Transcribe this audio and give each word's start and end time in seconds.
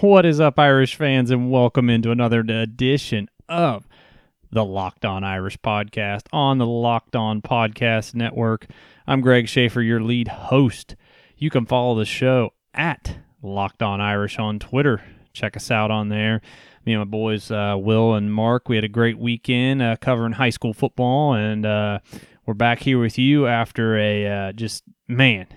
What 0.00 0.24
is 0.24 0.38
up, 0.38 0.60
Irish 0.60 0.94
fans, 0.94 1.32
and 1.32 1.50
welcome 1.50 1.90
into 1.90 2.12
another 2.12 2.38
edition 2.38 3.28
of 3.48 3.88
the 4.52 4.64
Locked 4.64 5.04
On 5.04 5.24
Irish 5.24 5.58
podcast 5.58 6.28
on 6.32 6.58
the 6.58 6.66
Locked 6.68 7.16
On 7.16 7.42
Podcast 7.42 8.14
Network. 8.14 8.66
I'm 9.08 9.20
Greg 9.20 9.48
Schaefer, 9.48 9.82
your 9.82 10.00
lead 10.00 10.28
host. 10.28 10.94
You 11.36 11.50
can 11.50 11.66
follow 11.66 11.98
the 11.98 12.04
show 12.04 12.50
at 12.72 13.18
Locked 13.42 13.82
On 13.82 14.00
Irish 14.00 14.38
on 14.38 14.60
Twitter. 14.60 15.02
Check 15.32 15.56
us 15.56 15.68
out 15.68 15.90
on 15.90 16.10
there. 16.10 16.42
Me 16.86 16.92
and 16.92 17.00
my 17.00 17.04
boys, 17.04 17.50
uh, 17.50 17.74
Will 17.76 18.14
and 18.14 18.32
Mark, 18.32 18.68
we 18.68 18.76
had 18.76 18.84
a 18.84 18.88
great 18.88 19.18
weekend 19.18 19.82
uh, 19.82 19.96
covering 19.96 20.34
high 20.34 20.50
school 20.50 20.74
football, 20.74 21.32
and 21.32 21.66
uh, 21.66 21.98
we're 22.46 22.54
back 22.54 22.78
here 22.78 23.00
with 23.00 23.18
you 23.18 23.48
after 23.48 23.98
a 23.98 24.26
uh, 24.28 24.52
just, 24.52 24.84
man, 25.08 25.48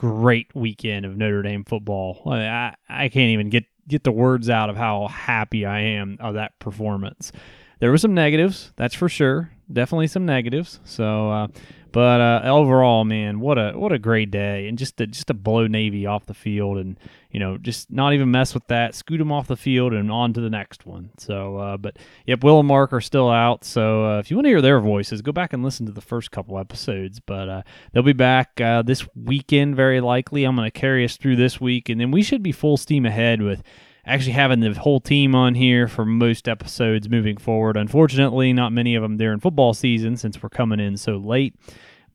great 0.00 0.46
weekend 0.54 1.04
of 1.04 1.14
Notre 1.14 1.42
Dame 1.42 1.64
football. 1.64 2.22
I, 2.26 2.74
I 2.88 3.08
can't 3.10 3.30
even 3.30 3.50
get, 3.50 3.64
get 3.86 4.02
the 4.02 4.12
words 4.12 4.48
out 4.48 4.70
of 4.70 4.76
how 4.76 5.08
happy 5.08 5.66
I 5.66 5.80
am 5.80 6.16
of 6.20 6.34
that 6.34 6.58
performance 6.58 7.32
there 7.80 7.90
were 7.90 7.98
some 7.98 8.14
negatives, 8.14 8.72
that's 8.76 8.94
for 8.94 9.08
sure. 9.08 9.50
Definitely 9.72 10.06
some 10.08 10.26
negatives. 10.26 10.80
So, 10.84 11.30
uh, 11.30 11.46
but 11.92 12.20
uh, 12.20 12.42
overall, 12.44 13.04
man, 13.04 13.40
what 13.40 13.58
a 13.58 13.72
what 13.72 13.92
a 13.92 13.98
great 13.98 14.30
day, 14.30 14.68
and 14.68 14.78
just 14.78 14.96
to 14.98 15.06
just 15.06 15.26
to 15.28 15.34
blow 15.34 15.66
Navy 15.66 16.06
off 16.06 16.26
the 16.26 16.34
field, 16.34 16.78
and 16.78 16.98
you 17.30 17.38
know, 17.40 17.56
just 17.58 17.90
not 17.90 18.12
even 18.12 18.30
mess 18.30 18.54
with 18.54 18.66
that, 18.68 18.94
scoot 18.94 19.18
them 19.18 19.32
off 19.32 19.46
the 19.46 19.56
field, 19.56 19.92
and 19.92 20.10
on 20.10 20.32
to 20.32 20.40
the 20.40 20.50
next 20.50 20.86
one. 20.86 21.10
So, 21.18 21.56
uh, 21.56 21.76
but 21.76 21.98
yep, 22.26 22.42
Will 22.42 22.58
and 22.58 22.68
Mark 22.68 22.92
are 22.92 23.00
still 23.00 23.30
out. 23.30 23.64
So, 23.64 24.04
uh, 24.04 24.18
if 24.18 24.30
you 24.30 24.36
want 24.36 24.46
to 24.46 24.50
hear 24.50 24.60
their 24.60 24.80
voices, 24.80 25.22
go 25.22 25.32
back 25.32 25.52
and 25.52 25.62
listen 25.62 25.86
to 25.86 25.92
the 25.92 26.00
first 26.00 26.30
couple 26.30 26.58
episodes. 26.58 27.20
But 27.20 27.48
uh, 27.48 27.62
they'll 27.92 28.02
be 28.02 28.12
back 28.12 28.60
uh, 28.60 28.82
this 28.82 29.06
weekend, 29.14 29.76
very 29.76 30.00
likely. 30.00 30.44
I'm 30.44 30.56
going 30.56 30.70
to 30.70 30.78
carry 30.78 31.04
us 31.04 31.16
through 31.16 31.36
this 31.36 31.60
week, 31.60 31.88
and 31.88 32.00
then 32.00 32.10
we 32.10 32.22
should 32.22 32.42
be 32.42 32.52
full 32.52 32.76
steam 32.76 33.06
ahead 33.06 33.42
with 33.42 33.62
actually 34.06 34.32
having 34.32 34.60
the 34.60 34.74
whole 34.74 35.00
team 35.00 35.34
on 35.34 35.54
here 35.54 35.88
for 35.88 36.04
most 36.04 36.48
episodes 36.48 37.08
moving 37.08 37.36
forward. 37.36 37.76
Unfortunately, 37.76 38.52
not 38.52 38.72
many 38.72 38.94
of 38.94 39.02
them 39.02 39.16
during 39.16 39.40
football 39.40 39.74
season 39.74 40.16
since 40.16 40.42
we're 40.42 40.48
coming 40.48 40.80
in 40.80 40.96
so 40.96 41.16
late. 41.16 41.54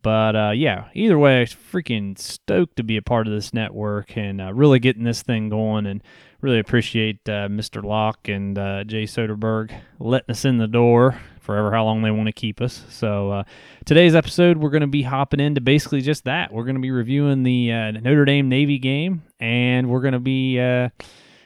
But 0.01 0.35
uh, 0.35 0.51
yeah, 0.51 0.85
either 0.93 1.17
way, 1.17 1.41
I'm 1.41 1.47
freaking 1.47 2.17
stoked 2.17 2.75
to 2.75 2.83
be 2.83 2.95
a 2.95 3.01
part 3.01 3.25
of 3.25 3.33
this 3.33 3.53
network 3.55 4.15
and 4.15 4.39
uh, 4.39 4.53
really 4.53 4.77
getting 4.77 5.03
this 5.03 5.23
thing 5.23 5.49
going. 5.49 5.87
And 5.87 6.03
really 6.41 6.59
appreciate 6.59 7.27
uh, 7.27 7.49
Mr. 7.49 7.83
Locke 7.83 8.27
and 8.27 8.55
uh, 8.55 8.83
Jay 8.83 9.05
Soderberg 9.05 9.75
letting 9.99 10.29
us 10.29 10.45
in 10.45 10.59
the 10.59 10.67
door 10.67 11.19
forever 11.39 11.71
how 11.71 11.83
long 11.83 12.03
they 12.03 12.11
want 12.11 12.27
to 12.27 12.33
keep 12.33 12.61
us. 12.61 12.85
So 12.89 13.31
uh, 13.31 13.43
today's 13.85 14.13
episode, 14.13 14.57
we're 14.57 14.69
going 14.69 14.81
to 14.81 14.87
be 14.87 15.01
hopping 15.01 15.39
into 15.39 15.59
basically 15.59 16.01
just 16.01 16.25
that. 16.25 16.53
We're 16.53 16.65
going 16.65 16.75
to 16.75 16.81
be 16.81 16.91
reviewing 16.91 17.41
the 17.41 17.71
uh, 17.71 17.91
Notre 17.91 18.25
Dame 18.25 18.47
Navy 18.47 18.77
game, 18.77 19.23
and 19.39 19.89
we're 19.89 20.01
going 20.01 20.13
to 20.13 20.19
be 20.19 20.59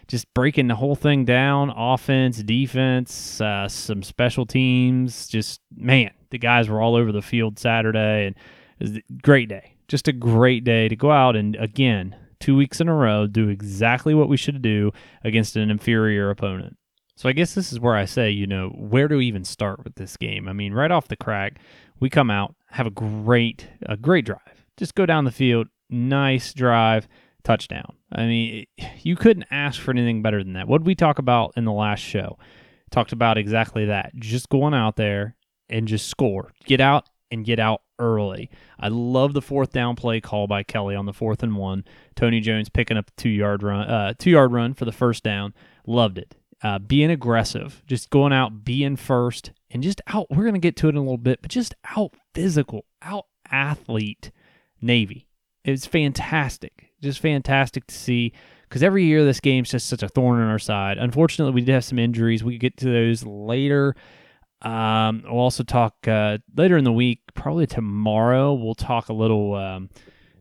just 0.10 0.34
breaking 0.34 0.68
the 0.68 0.76
whole 0.76 0.96
thing 0.96 1.24
down 1.24 1.70
offense, 1.70 2.42
defense, 2.44 3.40
uh, 3.40 3.70
some 3.70 4.02
special 4.02 4.46
teams. 4.46 5.28
Just, 5.28 5.62
man, 5.78 6.12
the 6.32 6.40
guys 6.40 6.68
were 6.68 6.82
all 6.82 6.96
over 6.96 7.12
the 7.12 7.22
field 7.22 7.60
Saturday, 7.60 8.26
and 8.26 8.36
it 8.80 8.84
was 8.84 8.98
a 8.98 9.04
great 9.22 9.48
day. 9.48 9.76
Just 9.88 10.08
a 10.08 10.12
great 10.12 10.64
day 10.64 10.90
to 10.90 10.96
go 10.96 11.12
out 11.12 11.36
and, 11.36 11.56
again, 11.58 12.16
two 12.40 12.56
weeks 12.56 12.82
in 12.82 12.90
a 12.90 12.94
row, 12.94 13.28
do 13.28 13.50
exactly 13.50 14.16
what 14.16 14.30
we 14.30 14.38
should 14.38 14.62
do 14.64 14.92
against 15.24 15.56
an 15.56 15.70
inferior 15.70 16.32
opponent. 16.32 16.76
So 17.16 17.30
I 17.30 17.34
guess 17.34 17.54
this 17.54 17.72
is 17.72 17.80
where 17.80 17.96
I 17.96 18.06
say, 18.06 18.32
you 18.32 18.48
know, 18.48 18.70
where 18.70 19.08
do 19.08 19.18
we 19.18 19.28
even 19.28 19.44
start 19.44 19.84
with 19.84 19.96
this 19.96 20.18
game? 20.18 20.48
I 20.48 20.54
mean, 20.54 20.74
right 20.74 20.90
off 20.90 21.08
the 21.08 21.18
crack, 21.18 21.60
we 22.00 22.10
come 22.10 22.32
out, 22.32 22.56
have 22.72 22.88
a 22.88 22.92
great, 22.92 23.68
a 23.84 23.98
great 23.98 24.26
drive. 24.26 24.66
Just 24.78 24.96
go 24.96 25.06
down 25.06 25.26
the 25.26 25.32
field, 25.32 25.68
nice 25.90 26.54
drive 26.54 27.08
touchdown. 27.44 27.96
I 28.12 28.26
mean, 28.26 28.66
you 29.02 29.16
couldn't 29.16 29.46
ask 29.52 29.80
for 29.80 29.92
anything 29.92 30.22
better 30.22 30.44
than 30.44 30.54
that. 30.54 30.68
What 30.68 30.80
did 30.80 30.88
we 30.88 30.96
talk 30.96 31.20
about 31.20 31.54
in 31.56 31.66
the 31.66 31.72
last 31.72 32.00
show? 32.00 32.38
Talked 32.92 33.12
about 33.12 33.38
exactly 33.38 33.86
that. 33.86 34.16
Just 34.16 34.50
going 34.50 34.74
out 34.74 34.96
there 34.96 35.36
and 35.70 35.88
just 35.88 36.08
score. 36.08 36.52
Get 36.66 36.82
out 36.82 37.08
and 37.32 37.46
get 37.46 37.60
out 37.60 37.82
early. 38.00 38.50
I 38.80 38.88
love 38.88 39.34
the 39.34 39.42
fourth 39.42 39.72
down 39.72 39.96
play 39.96 40.20
call 40.22 40.48
by 40.48 40.64
Kelly 40.64 40.96
on 40.96 41.06
the 41.06 41.14
fourth 41.14 41.44
and 41.44 41.56
one. 41.56 41.84
Tony 42.16 42.40
Jones 42.40 42.70
picking 42.70 42.98
up 42.98 43.12
two 43.18 43.30
yard 43.30 43.62
run, 43.62 43.88
uh, 43.88 44.14
two 44.18 44.32
yard 44.32 44.52
run 44.52 44.74
for 44.74 44.86
the 44.86 44.92
first 44.92 45.24
down. 45.24 45.54
Loved 45.86 46.18
it. 46.18 46.36
Uh, 46.62 46.78
being 46.80 47.10
aggressive, 47.10 47.82
just 47.88 48.10
going 48.10 48.34
out, 48.34 48.66
being 48.66 48.98
first, 48.98 49.52
and 49.70 49.82
just 49.82 50.02
out. 50.08 50.28
We're 50.30 50.44
gonna 50.44 50.60
get 50.60 50.76
to 50.78 50.88
it 50.88 50.92
in 50.92 50.98
a 50.98 51.02
little 51.02 51.18
bit, 51.18 51.42
but 51.42 51.52
just 51.52 51.74
out 51.96 52.14
physical, 52.34 52.86
out 53.02 53.28
athlete 53.50 54.32
Navy. 54.82 55.28
It 55.64 55.72
was 55.72 55.86
fantastic 55.86 56.89
just 57.02 57.20
fantastic 57.20 57.88
to 57.88 57.96
see 57.96 58.34
because 58.68 58.84
every 58.84 59.06
year 59.06 59.24
this 59.26 59.40
game's 59.40 59.72
just 59.72 59.90
such 59.90 60.04
a 60.04 60.10
thorn 60.10 60.42
in 60.42 60.48
our 60.48 60.60
side. 60.60 60.98
Unfortunately, 60.98 61.54
we 61.54 61.62
did 61.62 61.74
have 61.74 61.86
some 61.86 62.00
injuries. 62.00 62.44
We 62.44 62.58
get 62.58 62.78
to 62.78 62.86
those 62.86 63.26
later. 63.26 63.96
Um, 64.62 65.24
we'll 65.26 65.40
also 65.40 65.64
talk 65.64 66.08
uh, 66.08 66.38
later 66.56 66.78
in 66.78 66.84
the 66.84 66.92
week, 66.92 67.22
probably 67.34 67.66
tomorrow. 67.66 68.54
We'll 68.54 68.76
talk 68.76 69.10
a 69.10 69.14
little 69.14 69.56
um, 69.56 69.90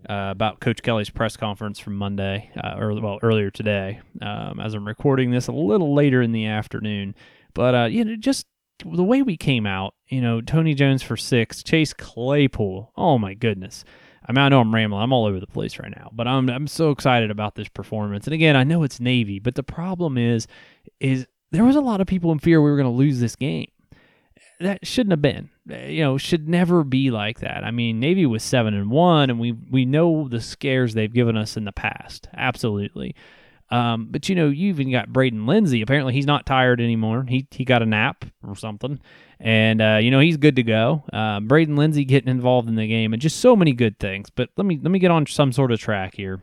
uh, 0.09 0.29
about 0.31 0.61
Coach 0.61 0.83
Kelly's 0.83 1.11
press 1.11 1.37
conference 1.37 1.79
from 1.79 1.97
Monday, 1.97 2.51
uh, 2.63 2.77
or 2.79 3.01
well, 3.01 3.19
earlier 3.23 3.51
today. 3.51 4.01
Um, 4.21 4.61
as 4.61 4.75
I'm 4.75 4.87
recording 4.87 5.31
this, 5.31 5.47
a 5.47 5.53
little 5.53 5.95
later 5.95 6.21
in 6.21 6.33
the 6.33 6.47
afternoon. 6.47 7.15
But 7.55 7.75
uh, 7.75 7.85
you 7.85 8.05
know, 8.05 8.17
just 8.17 8.47
the 8.85 9.05
way 9.05 9.23
we 9.23 9.37
came 9.37 9.67
out. 9.67 9.95
You 10.09 10.21
know, 10.21 10.41
Tony 10.41 10.75
Jones 10.75 11.03
for 11.03 11.17
six, 11.17 11.63
Chase 11.63 11.93
Claypool. 11.93 12.93
Oh 12.97 13.19
my 13.19 13.35
goodness. 13.35 13.85
I 14.29 14.33
mean, 14.33 14.45
I 14.45 14.49
know 14.51 14.61
I'm 14.61 14.75
rambling. 14.75 15.03
I'm 15.03 15.13
all 15.13 15.25
over 15.25 15.41
the 15.41 15.47
place 15.47 15.79
right 15.79 15.93
now, 15.97 16.11
but 16.13 16.29
I'm 16.29 16.51
I'm 16.51 16.67
so 16.67 16.91
excited 16.91 17.31
about 17.31 17.55
this 17.55 17.69
performance. 17.69 18.27
And 18.27 18.35
again, 18.35 18.57
I 18.57 18.65
know 18.65 18.83
it's 18.83 19.01
Navy, 19.01 19.39
but 19.39 19.55
the 19.55 19.63
problem 19.63 20.19
is, 20.19 20.47
is 21.01 21.27
there 21.51 21.65
was 21.65 21.77
a 21.77 21.81
lot 21.81 22.01
of 22.01 22.07
people 22.07 22.31
in 22.33 22.39
fear 22.39 22.61
we 22.61 22.71
were 22.71 22.77
going 22.77 22.91
to 22.91 22.97
lose 22.97 23.21
this 23.21 23.37
game. 23.37 23.71
That 24.61 24.87
shouldn't 24.87 25.13
have 25.13 25.23
been. 25.23 25.51
Eh, 25.71 25.89
you 25.89 26.03
know, 26.03 26.19
should 26.19 26.49
never 26.49 26.85
be 26.85 27.11
like 27.11 27.41
that. 27.41 27.65
I 27.65 27.71
mean, 27.71 28.01
Navy 28.01 28.27
was 28.27 28.43
seven 28.43 28.75
and 28.75 28.91
one, 28.91 29.31
and 29.31 29.41
we 29.41 29.53
we 29.53 29.87
know 29.87 30.29
the 30.29 30.41
scares 30.41 30.95
they've 30.95 31.13
given 31.13 31.37
us 31.37 31.57
in 31.57 31.65
the 31.65 31.73
past. 31.73 32.29
Absolutely. 32.35 33.15
Um, 33.71 34.09
but 34.11 34.29
you 34.29 34.35
know, 34.35 34.49
you 34.49 34.69
even 34.69 34.91
got 34.91 35.13
Braden 35.13 35.47
Lenzy. 35.47 35.83
Apparently, 35.83 36.15
he's 36.15 36.27
not 36.27 36.47
tired 36.47 36.81
anymore. 36.81 37.25
He 37.29 37.47
he 37.51 37.65
got 37.65 37.83
a 37.83 37.87
nap 37.87 38.25
or 38.47 38.57
something 38.57 39.01
and 39.41 39.81
uh, 39.81 39.99
you 40.01 40.11
know 40.11 40.21
he's 40.21 40.37
good 40.37 40.57
to 40.57 40.63
go. 40.63 41.05
Uh, 41.13 41.41
Braden 41.41 41.77
Lenzy 41.77 42.05
getting 42.05 42.31
involved 42.31 42.69
in 42.69 42.75
the 42.75 42.87
game, 42.87 43.13
and 43.13 43.23
just 43.23 43.39
so 43.39 43.55
many 43.55 43.73
good 43.73 43.99
things. 43.99 44.31
But 44.31 44.51
let 44.57 44.67
me 44.67 44.79
let 44.83 44.91
me 44.91 44.99
get 44.99 45.11
on 45.11 45.27
some 45.27 45.53
sort 45.53 45.73
of 45.73 45.81
track 45.81 46.15
here. 46.15 46.43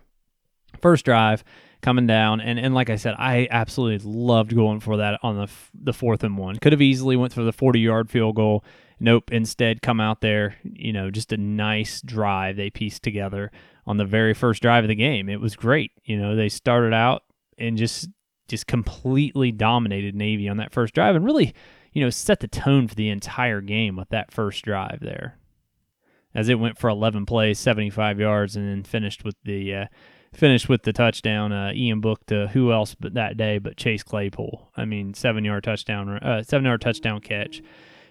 First 0.81 1.05
drive 1.05 1.43
coming 1.81 2.07
down, 2.07 2.39
and 2.39 2.57
and 2.57 2.73
like 2.73 2.89
I 2.89 2.95
said, 2.95 3.15
I 3.17 3.47
absolutely 3.51 4.09
loved 4.09 4.55
going 4.55 4.79
for 4.79 4.97
that 4.97 5.19
on 5.23 5.37
the 5.37 5.49
the 5.73 5.93
fourth 5.93 6.23
and 6.23 6.37
one. 6.37 6.57
Could 6.57 6.73
have 6.73 6.81
easily 6.81 7.15
went 7.15 7.33
for 7.33 7.43
the 7.43 7.53
forty 7.53 7.79
yard 7.79 8.09
field 8.09 8.35
goal. 8.35 8.63
Nope. 8.97 9.29
Instead, 9.31 9.81
come 9.81 9.99
out 9.99 10.21
there. 10.21 10.55
You 10.63 10.93
know, 10.93 11.11
just 11.11 11.33
a 11.33 11.37
nice 11.37 12.01
drive 12.01 12.55
they 12.55 12.69
pieced 12.69 13.03
together 13.03 13.51
on 13.87 13.97
the 13.97 14.05
very 14.05 14.33
first 14.33 14.61
drive 14.61 14.83
of 14.83 14.87
the 14.87 14.95
game. 14.95 15.29
It 15.29 15.39
was 15.39 15.55
great. 15.55 15.91
You 16.03 16.17
know, 16.17 16.35
they 16.35 16.49
started 16.49 16.93
out 16.93 17.23
and 17.57 17.77
just 17.77 18.09
just 18.47 18.67
completely 18.67 19.51
dominated 19.51 20.15
Navy 20.15 20.47
on 20.47 20.57
that 20.57 20.71
first 20.71 20.93
drive, 20.93 21.15
and 21.15 21.25
really 21.25 21.53
you 21.95 22.03
know, 22.03 22.09
set 22.09 22.41
the 22.41 22.47
tone 22.47 22.87
for 22.87 22.93
the 22.93 23.09
entire 23.09 23.61
game 23.61 23.95
with 23.95 24.09
that 24.09 24.31
first 24.31 24.63
drive 24.63 24.99
there. 25.01 25.39
As 26.35 26.49
it 26.49 26.59
went 26.59 26.77
for 26.77 26.89
11 26.89 27.25
plays, 27.25 27.57
75 27.57 28.19
yards, 28.19 28.57
and 28.57 28.69
then 28.69 28.83
finished 28.83 29.23
with 29.23 29.37
the 29.45 29.73
uh, 29.73 29.85
finished 30.33 30.67
with 30.67 30.83
the 30.83 30.91
touchdown. 30.91 31.53
Uh, 31.53 31.71
Ian 31.73 32.01
Book 32.01 32.25
to 32.25 32.47
who 32.49 32.73
else 32.73 32.93
but 32.93 33.13
that 33.13 33.37
day 33.37 33.57
but 33.57 33.77
Chase 33.77 34.03
Claypool. 34.03 34.69
I 34.75 34.83
mean, 34.83 35.13
seven 35.13 35.45
yard 35.45 35.63
touchdown, 35.63 36.09
uh, 36.17 36.43
seven 36.43 36.65
yard 36.65 36.81
touchdown 36.81 37.21
catch. 37.21 37.61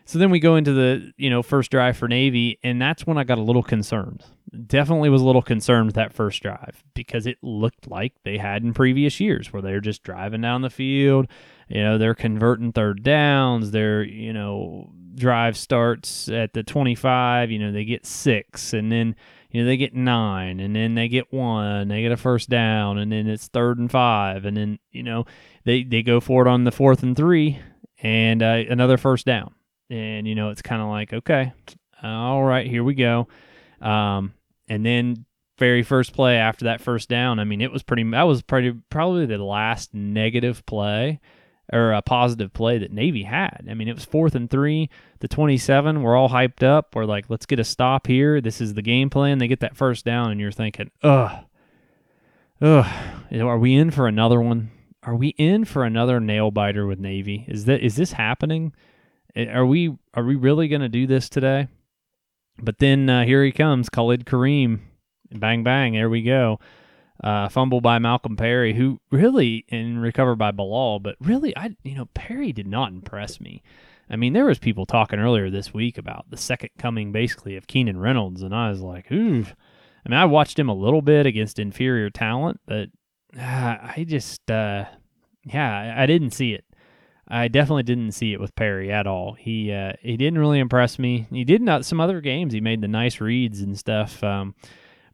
So 0.06 0.19
then 0.19 0.31
we 0.31 0.38
go 0.38 0.56
into 0.56 0.72
the 0.72 1.12
you 1.16 1.31
know 1.31 1.42
first 1.42 1.70
drive 1.70 1.97
for 1.97 2.09
Navy, 2.09 2.59
and 2.62 2.81
that's 2.81 3.06
when 3.06 3.19
I 3.19 3.25
got 3.25 3.38
a 3.38 3.42
little 3.42 3.62
concerned. 3.62 4.22
Definitely 4.66 5.09
was 5.09 5.22
a 5.22 5.25
little 5.25 5.42
concerned 5.42 5.92
that 5.92 6.12
first 6.12 6.42
drive 6.42 6.84
because 6.94 7.26
it 7.26 7.38
looked 7.42 7.88
like 7.88 8.12
they 8.22 8.38
had 8.38 8.62
in 8.62 8.72
previous 8.75 9.19
years 9.19 9.53
where 9.53 9.62
they're 9.62 9.81
just 9.81 10.02
driving 10.02 10.43
down 10.43 10.62
the 10.62 10.70
field, 10.70 11.26
you 11.69 11.82
know 11.82 11.99
they're 11.99 12.14
converting 12.14 12.73
third 12.73 13.02
downs 13.02 13.70
their 13.70 14.02
you 14.02 14.32
know 14.32 14.90
drive 15.14 15.56
starts 15.56 16.29
at 16.29 16.52
the 16.52 16.62
25 16.62 17.50
you 17.50 17.58
know 17.58 17.73
they 17.73 17.84
get 17.84 18.05
six 18.05 18.73
and 18.73 18.90
then 18.90 19.14
you 19.50 19.62
know 19.62 19.67
they 19.67 19.76
get 19.76 19.94
nine 19.94 20.61
and 20.61 20.75
then 20.75 20.94
they 20.94 21.08
get 21.08 21.32
one 21.32 21.88
they 21.88 22.02
get 22.02 22.12
a 22.12 22.17
first 22.17 22.50
down 22.50 22.99
and 22.99 23.12
then 23.12 23.29
it's 23.29 23.46
third 23.49 23.79
and 23.79 23.90
five 23.90 24.44
and 24.44 24.56
then 24.56 24.79
you 24.90 25.02
know 25.02 25.25
they 25.64 25.84
they 25.84 26.02
go 26.02 26.20
for 26.20 26.46
it 26.46 26.49
on 26.49 26.64
the 26.64 26.73
fourth 26.73 27.02
and 27.02 27.17
three 27.17 27.58
and 28.02 28.43
uh, 28.43 28.62
another 28.69 28.96
first 28.96 29.25
down 29.25 29.55
and 29.90 30.26
you 30.26 30.34
know 30.34 30.50
it's 30.50 30.62
kind 30.62 30.82
of 30.82 30.88
like 30.88 31.12
okay 31.12 31.52
all 32.02 32.42
right 32.42 32.66
here 32.66 32.84
we 32.84 32.94
go 32.94 33.28
um, 33.81 34.34
and 34.69 34.84
then 34.84 35.25
very 35.58 35.82
first 35.82 36.12
play 36.12 36.36
after 36.36 36.64
that 36.64 36.81
first 36.81 37.08
down 37.08 37.38
i 37.38 37.44
mean 37.44 37.60
it 37.60 37.72
was 37.72 37.82
pretty 37.82 38.02
that 38.10 38.22
was 38.22 38.42
pretty 38.42 38.72
probably 38.90 39.26
the 39.26 39.38
last 39.38 39.94
negative 39.94 40.64
play 40.66 41.20
or 41.72 41.92
a 41.92 42.02
positive 42.02 42.52
play 42.52 42.76
that 42.76 42.92
Navy 42.92 43.22
had. 43.22 43.66
I 43.70 43.72
mean, 43.72 43.88
it 43.88 43.94
was 43.94 44.04
fourth 44.04 44.34
and 44.34 44.50
three, 44.50 44.90
the 45.20 45.28
27. 45.28 46.02
We're 46.02 46.14
all 46.14 46.28
hyped 46.28 46.62
up. 46.62 46.94
We're 46.94 47.06
like, 47.06 47.31
let's 47.31 47.46
get 47.46 47.58
a 47.58 47.64
stop 47.64 48.06
here. 48.06 48.42
This 48.42 48.60
is 48.60 48.75
the 48.75 48.82
game 48.82 49.08
plan. 49.08 49.38
They 49.38 49.48
get 49.48 49.60
that 49.60 49.75
first 49.75 50.04
down, 50.04 50.31
and 50.31 50.38
you're 50.38 50.52
thinking, 50.52 50.90
ugh, 51.02 51.46
ugh, 52.60 52.86
are 53.32 53.58
we 53.58 53.75
in 53.76 53.90
for 53.90 54.06
another 54.06 54.42
one? 54.42 54.72
are 55.04 55.14
we 55.14 55.28
in 55.28 55.64
for 55.64 55.84
another 55.84 56.19
nail 56.20 56.50
biter 56.50 56.86
with 56.86 56.98
Navy? 56.98 57.44
Is 57.48 57.66
that 57.66 57.81
is 57.81 57.96
this 57.96 58.12
happening? 58.12 58.72
Are 59.36 59.66
we 59.66 59.96
are 60.14 60.25
we 60.25 60.36
really 60.36 60.69
going 60.69 60.82
to 60.82 60.88
do 60.88 61.06
this 61.06 61.28
today? 61.28 61.69
But 62.58 62.78
then 62.78 63.10
uh, 63.10 63.25
here 63.25 63.44
he 63.44 63.52
comes, 63.52 63.88
Khalid 63.88 64.26
Kareem. 64.26 64.81
Bang 65.32 65.64
bang, 65.64 65.94
there 65.94 66.10
we 66.10 66.22
go. 66.22 66.60
Uh, 67.22 67.48
fumble 67.48 67.81
by 67.81 67.98
Malcolm 67.98 68.36
Perry, 68.36 68.75
who 68.75 69.00
really 69.10 69.64
and 69.70 70.00
recovered 70.00 70.36
by 70.36 70.50
Bilal, 70.50 71.00
but 71.00 71.16
really, 71.20 71.56
I 71.56 71.76
you 71.82 71.94
know 71.94 72.06
Perry 72.14 72.52
did 72.52 72.66
not 72.66 72.92
impress 72.92 73.40
me. 73.40 73.62
I 74.10 74.16
mean, 74.16 74.34
there 74.34 74.44
was 74.44 74.58
people 74.58 74.84
talking 74.84 75.19
earlier 75.19 75.48
this 75.48 75.72
week 75.72 75.96
about 75.96 76.26
the 76.31 76.36
second 76.36 76.70
coming, 76.78 77.10
basically, 77.10 77.56
of 77.56 77.66
Keenan 77.66 77.98
Reynolds, 77.98 78.42
and 78.42 78.54
I 78.54 78.69
was 78.69 78.81
like, 78.81 79.10
ooh. 79.10 79.46
I 80.06 80.10
mean, 80.10 80.19
I 80.19 80.26
watched 80.26 80.58
him 80.58 80.69
a 80.69 80.75
little 80.75 81.00
bit 81.00 81.25
against 81.25 81.58
inferior 81.58 82.10
talent, 82.10 82.60
but 82.66 82.90
uh, 83.38 83.76
I 83.81 84.04
just, 84.06 84.50
uh, 84.50 84.84
yeah, 85.44 85.94
I 85.96 86.04
didn't 86.04 86.32
see 86.32 86.52
it. 86.52 86.66
I 87.26 87.49
definitely 87.49 87.85
didn't 87.85 88.12
see 88.12 88.32
it 88.32 88.41
with 88.41 88.55
Perry 88.55 88.93
at 88.93 89.06
all. 89.06 89.35
He 89.35 89.73
uh, 89.73 89.93
he 90.00 90.17
didn't 90.17 90.38
really 90.38 90.59
impress 90.59 90.99
me. 90.99 91.26
He 91.31 91.44
did 91.44 91.62
not 91.62 91.85
some 91.85 92.00
other 92.00 92.21
games. 92.21 92.53
He 92.53 92.61
made 92.61 92.81
the 92.81 92.88
nice 92.88 93.21
reads 93.21 93.61
and 93.61 93.79
stuff. 93.79 94.23
Um, 94.23 94.55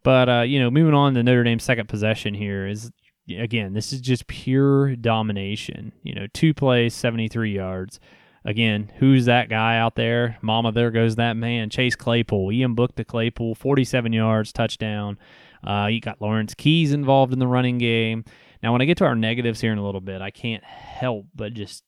but 0.03 0.29
uh, 0.29 0.41
you 0.43 0.59
know, 0.59 0.71
moving 0.71 0.95
on 0.95 1.15
to 1.15 1.23
Notre 1.23 1.45
Dame's 1.45 1.65
second 1.65 1.89
possession 1.89 2.35
here 2.35 2.67
is 2.67 2.91
again, 3.39 3.75
this 3.75 3.93
is 3.93 4.01
just 4.01 4.27
pure 4.27 4.97
domination. 4.97 5.93
You 6.03 6.15
know, 6.15 6.27
two 6.33 6.53
plays, 6.53 6.95
seventy 6.95 7.29
three 7.29 7.55
yards. 7.55 8.01
Again, 8.45 8.91
who's 8.97 9.27
that 9.27 9.51
guy 9.51 9.77
out 9.77 9.97
there? 9.97 10.39
Mama, 10.41 10.73
there 10.73 10.91
goes 10.91 11.17
that 11.17 11.37
man. 11.37 11.69
Chase 11.69 11.95
Claypool. 11.95 12.51
Ian 12.53 12.75
Book 12.75 12.97
to 12.97 13.05
Claypool, 13.05 13.55
47 13.55 14.15
yards, 14.15 14.51
touchdown. 14.51 15.19
Uh, 15.63 15.89
you 15.91 16.01
got 16.01 16.23
Lawrence 16.23 16.55
Keys 16.55 16.93
involved 16.93 17.35
in 17.35 17.39
the 17.39 17.47
running 17.47 17.77
game. 17.77 18.25
Now, 18.63 18.73
when 18.73 18.83
I 18.83 18.85
get 18.85 18.99
to 18.99 19.07
our 19.07 19.15
negatives 19.15 19.61
here 19.61 19.73
in 19.73 19.79
a 19.79 19.85
little 19.85 20.01
bit, 20.01 20.21
I 20.21 20.31
can't 20.31 20.63
help 20.65 21.27
but 21.35 21.55
just 21.55 21.83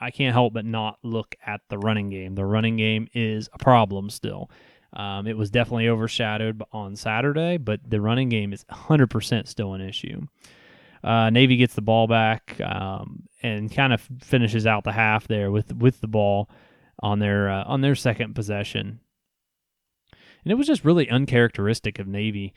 I 0.00 0.10
can't 0.10 0.32
help 0.32 0.54
but 0.54 0.64
not 0.64 0.98
look 1.02 1.36
at 1.46 1.60
the 1.68 1.78
running 1.78 2.10
game. 2.10 2.34
The 2.34 2.44
running 2.44 2.76
game 2.76 3.08
is 3.14 3.48
a 3.52 3.58
problem 3.58 4.10
still. 4.10 4.50
Um, 4.92 5.26
it 5.26 5.36
was 5.36 5.50
definitely 5.50 5.88
overshadowed 5.88 6.62
on 6.72 6.96
Saturday, 6.96 7.56
but 7.56 7.80
the 7.88 8.00
running 8.00 8.28
game 8.28 8.52
is 8.52 8.64
100% 8.64 9.48
still 9.48 9.74
an 9.74 9.80
issue. 9.80 10.26
Uh, 11.02 11.30
Navy 11.30 11.56
gets 11.56 11.74
the 11.74 11.82
ball 11.82 12.06
back 12.06 12.58
um, 12.60 13.24
and 13.42 13.72
kind 13.72 13.92
of 13.92 14.00
finishes 14.22 14.66
out 14.66 14.84
the 14.84 14.92
half 14.92 15.28
there 15.28 15.50
with 15.50 15.74
with 15.74 16.00
the 16.00 16.08
ball 16.08 16.48
on 17.00 17.18
their 17.18 17.50
uh, 17.50 17.64
on 17.64 17.82
their 17.82 17.94
second 17.94 18.34
possession. 18.34 19.00
And 20.44 20.52
it 20.52 20.56
was 20.56 20.66
just 20.66 20.84
really 20.84 21.08
uncharacteristic 21.10 21.98
of 21.98 22.06
Navy 22.06 22.54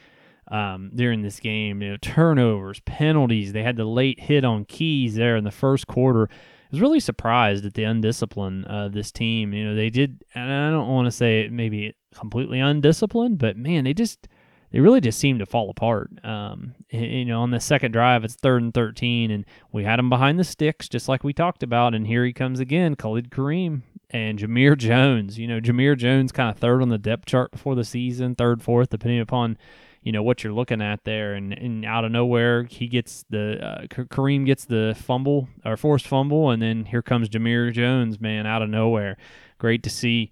um, 0.50 0.92
during 0.94 1.22
this 1.22 1.40
game. 1.40 1.82
You 1.82 1.92
know, 1.92 1.98
turnovers, 1.98 2.80
penalties. 2.82 3.54
They 3.54 3.64
had 3.64 3.78
the 3.78 3.86
late 3.86 4.20
hit 4.20 4.44
on 4.44 4.66
Keys 4.66 5.16
there 5.16 5.36
in 5.36 5.44
the 5.44 5.52
first 5.52 5.88
quarter. 5.88 6.30
I 6.32 6.70
was 6.72 6.82
really 6.82 7.00
surprised 7.00 7.66
at 7.66 7.74
the 7.76 7.84
undiscipline 7.84 8.66
of 8.66 8.92
this 8.92 9.12
team. 9.12 9.54
You 9.54 9.66
know, 9.70 9.76
they 9.76 9.90
did, 9.90 10.24
and 10.36 10.52
I 10.52 10.70
don't 10.70 10.90
want 10.90 11.06
to 11.06 11.12
say 11.12 11.48
maybe 11.50 11.96
completely 12.14 12.60
undisciplined, 12.60 13.38
but 13.38 13.56
man, 13.56 13.86
they 13.86 13.94
just 13.94 14.28
they 14.72 14.82
really 14.82 15.00
just 15.00 15.20
seem 15.20 15.40
to 15.40 15.46
fall 15.46 15.70
apart. 15.70 16.10
Um, 16.26 16.76
you 16.90 17.26
know, 17.26 17.42
on 17.42 17.52
the 17.52 17.60
second 17.60 17.92
drive, 17.92 18.24
it's 18.24 18.36
third 18.36 18.62
and 18.62 18.74
13, 18.74 19.32
and 19.32 19.46
we 19.72 19.84
had 19.86 20.00
him 20.00 20.10
behind 20.10 20.38
the 20.38 20.44
sticks, 20.44 20.90
just 20.90 21.08
like 21.08 21.24
we 21.24 21.32
talked 21.32 21.64
about. 21.64 21.96
And 21.96 22.06
here 22.06 22.26
he 22.26 22.34
comes 22.34 22.60
again, 22.60 22.96
Khalid 22.96 23.30
Kareem 23.30 23.84
and 24.10 24.38
Jamir 24.38 24.78
Jones. 24.78 25.40
You 25.40 25.48
know, 25.48 25.62
Jamir 25.62 25.98
Jones 25.98 26.34
kind 26.34 26.50
of 26.50 26.58
third 26.58 26.82
on 26.82 26.90
the 26.90 26.98
depth 26.98 27.26
chart 27.26 27.52
before 27.52 27.76
the 27.76 27.86
season, 27.86 28.36
third, 28.36 28.62
fourth, 28.62 28.90
depending 28.90 29.22
upon 29.22 29.58
you 30.02 30.12
know 30.12 30.24
what 30.24 30.44
you're 30.44 30.54
looking 30.54 30.82
at 30.82 31.04
there. 31.04 31.34
And, 31.34 31.54
and 31.54 31.86
out 31.86 32.06
of 32.06 32.12
nowhere, 32.12 32.64
he 32.64 32.88
gets 32.88 33.26
the 33.30 33.64
uh, 33.64 33.82
Kareem 33.88 34.46
gets 34.46 34.66
the 34.66 34.96
fumble 34.98 35.50
or 35.66 35.78
forced 35.78 36.08
fumble, 36.08 36.50
and 36.50 36.62
then 36.62 36.86
here 36.86 37.02
comes 37.02 37.30
Jamir 37.30 37.72
Jones, 37.74 38.20
man, 38.20 38.46
out 38.46 38.62
of 38.62 38.70
nowhere. 38.70 39.18
Great 39.58 39.84
to 39.84 39.90
see 39.90 40.32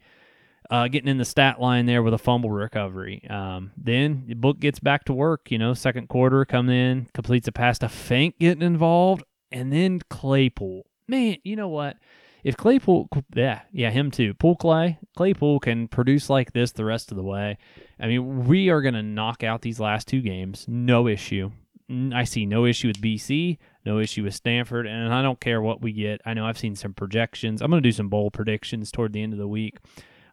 uh, 0.70 0.88
getting 0.88 1.10
in 1.10 1.18
the 1.18 1.26
stat 1.26 1.60
line 1.60 1.86
there 1.86 2.04
with 2.04 2.14
a 2.14 2.18
fumble 2.18 2.50
recovery. 2.50 3.24
Um, 3.30 3.72
then 3.78 4.24
the 4.28 4.34
book 4.34 4.60
gets 4.60 4.80
back 4.80 5.06
to 5.06 5.14
work. 5.14 5.52
You 5.52 5.58
know, 5.58 5.74
second 5.74 6.10
quarter, 6.10 6.46
come 6.46 6.70
in, 6.70 7.08
completes 7.14 7.48
a 7.48 7.52
pass 7.52 7.80
to 7.80 7.88
Finke 7.88 8.40
getting 8.40 8.64
involved, 8.64 9.24
and 9.52 9.72
then 9.72 10.02
Claypool. 10.10 10.86
Man, 11.08 11.38
you 11.44 11.56
know 11.56 11.68
what? 11.68 11.98
If 12.44 12.58
Claypool, 12.58 13.10
yeah, 13.34 13.62
yeah, 13.72 13.90
him 13.90 14.12
too. 14.12 14.36
Pool 14.36 14.56
Clay, 14.56 15.00
Claypool 15.18 15.60
can 15.62 15.88
produce 15.88 16.30
like 16.30 16.54
this 16.54 16.72
the 16.72 16.86
rest 16.86 17.12
of 17.12 17.18
the 17.18 17.24
way. 17.24 17.58
I 18.00 18.08
mean, 18.08 18.46
we 18.48 18.70
are 18.70 18.82
going 18.82 18.94
to 18.94 19.04
knock 19.04 19.44
out 19.44 19.62
these 19.62 19.80
last 19.80 20.08
two 20.08 20.22
games, 20.22 20.66
no 20.68 21.08
issue. 21.08 21.52
I 21.90 22.24
see 22.24 22.46
no 22.46 22.66
issue 22.66 22.88
with 22.88 23.00
BC, 23.00 23.58
no 23.86 24.00
issue 24.00 24.24
with 24.24 24.34
Stanford, 24.34 24.88
and 24.88 25.14
I 25.14 25.22
don't 25.22 25.40
care 25.40 25.62
what 25.62 25.82
we 25.82 25.94
get. 25.94 26.20
I 26.26 26.34
know 26.34 26.46
I've 26.46 26.58
seen 26.58 26.76
some 26.76 26.94
projections. 26.94 27.62
I'm 27.62 27.70
going 27.70 27.82
to 27.82 27.88
do 27.88 27.94
some 27.94 28.10
bowl 28.10 28.32
predictions 28.32 28.92
toward 28.92 29.14
the 29.14 29.22
end 29.22 29.34
of 29.34 29.40
the 29.40 29.48
week 29.48 29.78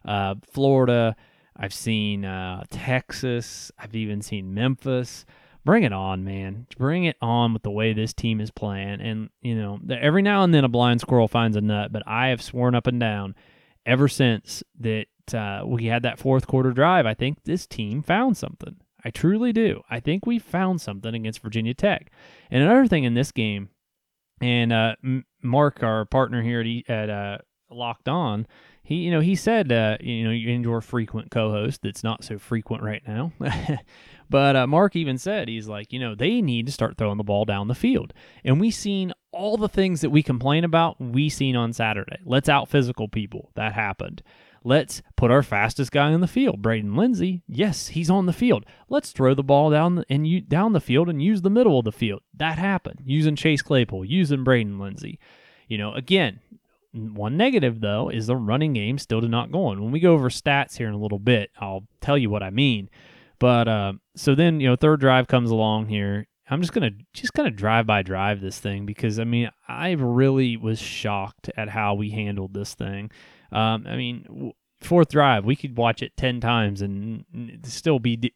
uh, 0.05 0.35
Florida. 0.51 1.15
I've 1.55 1.73
seen 1.73 2.25
uh, 2.25 2.63
Texas. 2.69 3.71
I've 3.77 3.95
even 3.95 4.21
seen 4.21 4.53
Memphis. 4.53 5.25
Bring 5.65 5.83
it 5.83 5.93
on, 5.93 6.23
man. 6.23 6.67
Bring 6.77 7.05
it 7.05 7.15
on 7.21 7.53
with 7.53 7.63
the 7.63 7.71
way 7.71 7.93
this 7.93 8.13
team 8.13 8.41
is 8.41 8.51
playing. 8.51 8.99
And, 8.99 9.29
you 9.41 9.55
know, 9.55 9.79
every 9.89 10.21
now 10.21 10.43
and 10.43 10.53
then 10.53 10.65
a 10.65 10.69
blind 10.69 10.99
squirrel 10.99 11.27
finds 11.27 11.55
a 11.55 11.61
nut, 11.61 11.93
but 11.93 12.03
I 12.05 12.29
have 12.29 12.41
sworn 12.41 12.75
up 12.75 12.87
and 12.87 12.99
down 12.99 13.35
ever 13.85 14.07
since 14.07 14.63
that 14.79 15.05
uh, 15.33 15.63
we 15.65 15.85
had 15.85 16.03
that 16.03 16.19
fourth 16.19 16.47
quarter 16.47 16.71
drive. 16.71 17.05
I 17.05 17.13
think 17.13 17.43
this 17.43 17.67
team 17.67 18.01
found 18.01 18.37
something. 18.37 18.77
I 19.05 19.09
truly 19.09 19.53
do. 19.53 19.81
I 19.89 19.99
think 19.99 20.25
we 20.25 20.39
found 20.39 20.81
something 20.81 21.13
against 21.13 21.41
Virginia 21.41 21.73
Tech. 21.73 22.09
And 22.49 22.63
another 22.63 22.87
thing 22.87 23.03
in 23.03 23.13
this 23.13 23.31
game, 23.31 23.69
and 24.41 24.73
uh, 24.73 24.95
Mark, 25.41 25.83
our 25.83 26.05
partner 26.05 26.41
here 26.41 26.61
at, 26.61 26.89
at 26.89 27.09
uh, 27.09 27.37
Locked 27.69 28.07
On, 28.07 28.47
he 28.83 28.95
you 28.95 29.11
know 29.11 29.21
he 29.21 29.35
said 29.35 29.71
uh, 29.71 29.97
you 30.01 30.23
know 30.25 30.31
your 30.31 30.81
frequent 30.81 31.31
co-host 31.31 31.81
that's 31.81 32.03
not 32.03 32.23
so 32.23 32.37
frequent 32.37 32.83
right 32.83 33.01
now 33.07 33.31
but 34.29 34.55
uh, 34.55 34.67
mark 34.67 34.95
even 34.95 35.17
said 35.17 35.47
he's 35.47 35.67
like 35.67 35.91
you 35.91 35.99
know 35.99 36.13
they 36.13 36.41
need 36.41 36.65
to 36.65 36.71
start 36.71 36.97
throwing 36.97 37.17
the 37.17 37.23
ball 37.23 37.45
down 37.45 37.67
the 37.67 37.75
field 37.75 38.13
and 38.43 38.59
we 38.59 38.69
seen 38.69 39.13
all 39.31 39.57
the 39.57 39.69
things 39.69 40.01
that 40.01 40.09
we 40.09 40.21
complain 40.21 40.63
about 40.63 40.99
we 40.99 41.29
seen 41.29 41.55
on 41.55 41.71
saturday 41.71 42.19
let's 42.25 42.49
out 42.49 42.67
physical 42.69 43.07
people 43.07 43.49
that 43.55 43.73
happened 43.73 44.21
let's 44.63 45.01
put 45.15 45.31
our 45.31 45.43
fastest 45.43 45.91
guy 45.91 46.13
on 46.13 46.21
the 46.21 46.27
field 46.27 46.61
braden 46.61 46.95
lenzy 46.95 47.41
yes 47.47 47.87
he's 47.89 48.09
on 48.09 48.25
the 48.25 48.33
field 48.33 48.65
let's 48.89 49.11
throw 49.11 49.33
the 49.33 49.43
ball 49.43 49.69
down 49.69 49.95
the, 49.95 50.05
and 50.09 50.27
you, 50.27 50.41
down 50.41 50.73
the 50.73 50.81
field 50.81 51.09
and 51.09 51.21
use 51.21 51.41
the 51.41 51.49
middle 51.49 51.79
of 51.79 51.85
the 51.85 51.91
field 51.91 52.21
that 52.33 52.57
happened 52.57 53.01
using 53.05 53.35
chase 53.35 53.61
claypool 53.61 54.05
using 54.05 54.43
braden 54.43 54.79
lenzy 54.79 55.19
you 55.67 55.77
know 55.77 55.93
again 55.93 56.39
one 56.93 57.37
negative, 57.37 57.81
though, 57.81 58.09
is 58.09 58.27
the 58.27 58.35
running 58.35 58.73
game 58.73 58.99
still 58.99 59.19
did 59.19 59.31
not 59.31 59.51
go 59.51 59.65
on. 59.65 59.81
When 59.81 59.91
we 59.91 59.99
go 59.99 60.13
over 60.13 60.29
stats 60.29 60.77
here 60.77 60.87
in 60.87 60.93
a 60.93 60.99
little 60.99 61.19
bit, 61.19 61.49
I'll 61.59 61.87
tell 62.01 62.17
you 62.17 62.29
what 62.29 62.43
I 62.43 62.51
mean. 62.51 62.89
But 63.39 63.67
uh, 63.67 63.93
so 64.15 64.35
then, 64.35 64.59
you 64.59 64.69
know, 64.69 64.75
third 64.75 64.99
drive 64.99 65.27
comes 65.27 65.49
along 65.49 65.87
here. 65.87 66.27
I'm 66.53 66.61
just 66.61 66.73
gonna 66.73 66.91
just 67.13 67.33
kind 67.33 67.47
of 67.47 67.55
drive 67.55 67.85
by 67.85 68.03
drive 68.03 68.41
this 68.41 68.59
thing 68.59 68.85
because 68.85 69.19
I 69.19 69.23
mean 69.23 69.49
I 69.67 69.91
really 69.91 70.57
was 70.57 70.79
shocked 70.79 71.49
at 71.57 71.69
how 71.69 71.95
we 71.95 72.11
handled 72.11 72.53
this 72.53 72.73
thing. 72.75 73.11
Um, 73.51 73.85
I 73.87 73.95
mean, 73.95 74.53
fourth 74.81 75.09
drive 75.09 75.45
we 75.45 75.55
could 75.55 75.77
watch 75.77 76.01
it 76.01 76.15
ten 76.15 76.39
times 76.39 76.81
and 76.81 77.25
still 77.63 77.99
be 77.99 78.33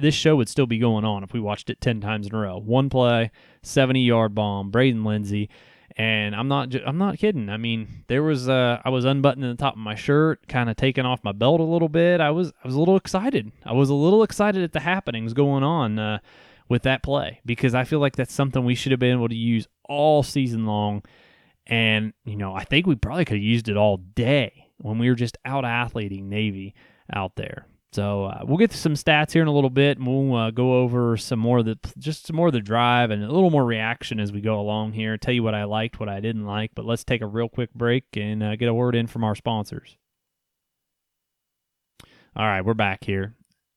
this 0.00 0.14
show 0.14 0.36
would 0.36 0.48
still 0.48 0.66
be 0.66 0.78
going 0.78 1.04
on 1.04 1.24
if 1.24 1.32
we 1.32 1.40
watched 1.40 1.70
it 1.70 1.80
10 1.80 2.00
times 2.00 2.28
in 2.28 2.34
a 2.36 2.38
row. 2.38 2.56
One 2.56 2.88
play, 2.88 3.32
70 3.64 4.00
yard 4.00 4.32
bomb, 4.32 4.70
Braden 4.70 5.02
Lenzy 5.02 5.48
and 5.96 6.36
I'm 6.36 6.48
not 6.48 6.74
I'm 6.86 6.98
not 6.98 7.18
kidding. 7.18 7.48
I 7.48 7.56
mean, 7.56 8.04
there 8.08 8.22
was 8.22 8.48
uh, 8.48 8.80
I 8.84 8.90
was 8.90 9.04
unbuttoning 9.04 9.50
the 9.50 9.56
top 9.56 9.74
of 9.74 9.80
my 9.80 9.94
shirt, 9.94 10.46
kind 10.46 10.68
of 10.68 10.76
taking 10.76 11.06
off 11.06 11.24
my 11.24 11.32
belt 11.32 11.60
a 11.60 11.64
little 11.64 11.88
bit. 11.88 12.20
I 12.20 12.30
was 12.30 12.52
I 12.62 12.66
was 12.68 12.74
a 12.74 12.78
little 12.78 12.96
excited. 12.96 13.50
I 13.64 13.72
was 13.72 13.88
a 13.88 13.94
little 13.94 14.22
excited 14.22 14.62
at 14.62 14.72
the 14.72 14.80
happenings 14.80 15.32
going 15.32 15.62
on 15.62 15.98
uh, 15.98 16.18
with 16.68 16.82
that 16.82 17.02
play 17.02 17.40
because 17.44 17.74
I 17.74 17.84
feel 17.84 18.00
like 18.00 18.16
that's 18.16 18.34
something 18.34 18.64
we 18.64 18.74
should 18.74 18.92
have 18.92 19.00
been 19.00 19.16
able 19.16 19.28
to 19.28 19.36
use 19.36 19.68
all 19.88 20.22
season 20.22 20.66
long. 20.66 21.02
And 21.66 22.12
you 22.24 22.36
know, 22.36 22.54
I 22.54 22.64
think 22.64 22.86
we 22.86 22.94
probably 22.94 23.24
could 23.24 23.36
have 23.36 23.44
used 23.44 23.68
it 23.68 23.76
all 23.76 23.98
day 23.98 24.70
when 24.78 24.98
we 24.98 25.08
were 25.08 25.14
just 25.14 25.38
out 25.44 25.64
athleting 25.64 26.28
Navy 26.28 26.74
out 27.12 27.36
there. 27.36 27.66
So 27.92 28.24
uh, 28.24 28.42
we'll 28.44 28.58
get 28.58 28.72
to 28.72 28.76
some 28.76 28.94
stats 28.94 29.32
here 29.32 29.40
in 29.40 29.48
a 29.48 29.52
little 29.52 29.70
bit, 29.70 29.96
and 29.96 30.06
we'll 30.06 30.36
uh, 30.36 30.50
go 30.50 30.80
over 30.80 31.16
some 31.16 31.38
more 31.38 31.58
of 31.58 31.64
the 31.64 31.78
just 31.98 32.26
some 32.26 32.36
more 32.36 32.48
of 32.48 32.52
the 32.52 32.60
drive 32.60 33.10
and 33.10 33.22
a 33.22 33.32
little 33.32 33.50
more 33.50 33.64
reaction 33.64 34.20
as 34.20 34.32
we 34.32 34.40
go 34.40 34.60
along 34.60 34.92
here. 34.92 35.16
Tell 35.16 35.32
you 35.32 35.42
what 35.42 35.54
I 35.54 35.64
liked, 35.64 35.98
what 35.98 36.08
I 36.08 36.20
didn't 36.20 36.44
like. 36.44 36.72
But 36.74 36.84
let's 36.84 37.04
take 37.04 37.22
a 37.22 37.26
real 37.26 37.48
quick 37.48 37.72
break 37.72 38.04
and 38.14 38.42
uh, 38.42 38.56
get 38.56 38.68
a 38.68 38.74
word 38.74 38.96
in 38.96 39.06
from 39.06 39.24
our 39.24 39.34
sponsors. 39.34 39.96
All 42.36 42.44
right, 42.44 42.62
we're 42.62 42.74
back 42.74 43.04
here 43.04 43.35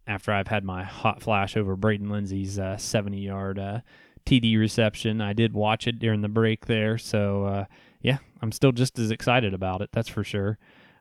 after 0.09 0.33
I've 0.33 0.47
had 0.47 0.65
my 0.65 0.83
hot 0.83 1.21
flash 1.21 1.55
over 1.55 1.75
Braden 1.75 2.09
Lenzy's 2.09 2.57
70-yard 2.57 3.59
uh, 3.59 3.61
uh, 3.61 3.79
TD 4.25 4.59
reception. 4.59 5.21
I 5.21 5.33
did 5.33 5.53
watch 5.53 5.87
it 5.87 5.99
during 5.99 6.21
the 6.21 6.27
break 6.27 6.65
there, 6.65 6.97
so 6.97 7.45
uh, 7.45 7.65
yeah, 8.01 8.17
I'm 8.41 8.51
still 8.51 8.71
just 8.71 8.97
as 8.97 9.11
excited 9.11 9.53
about 9.53 9.81
it. 9.81 9.91
That's 9.91 10.09
for 10.09 10.23
sure. 10.23 10.57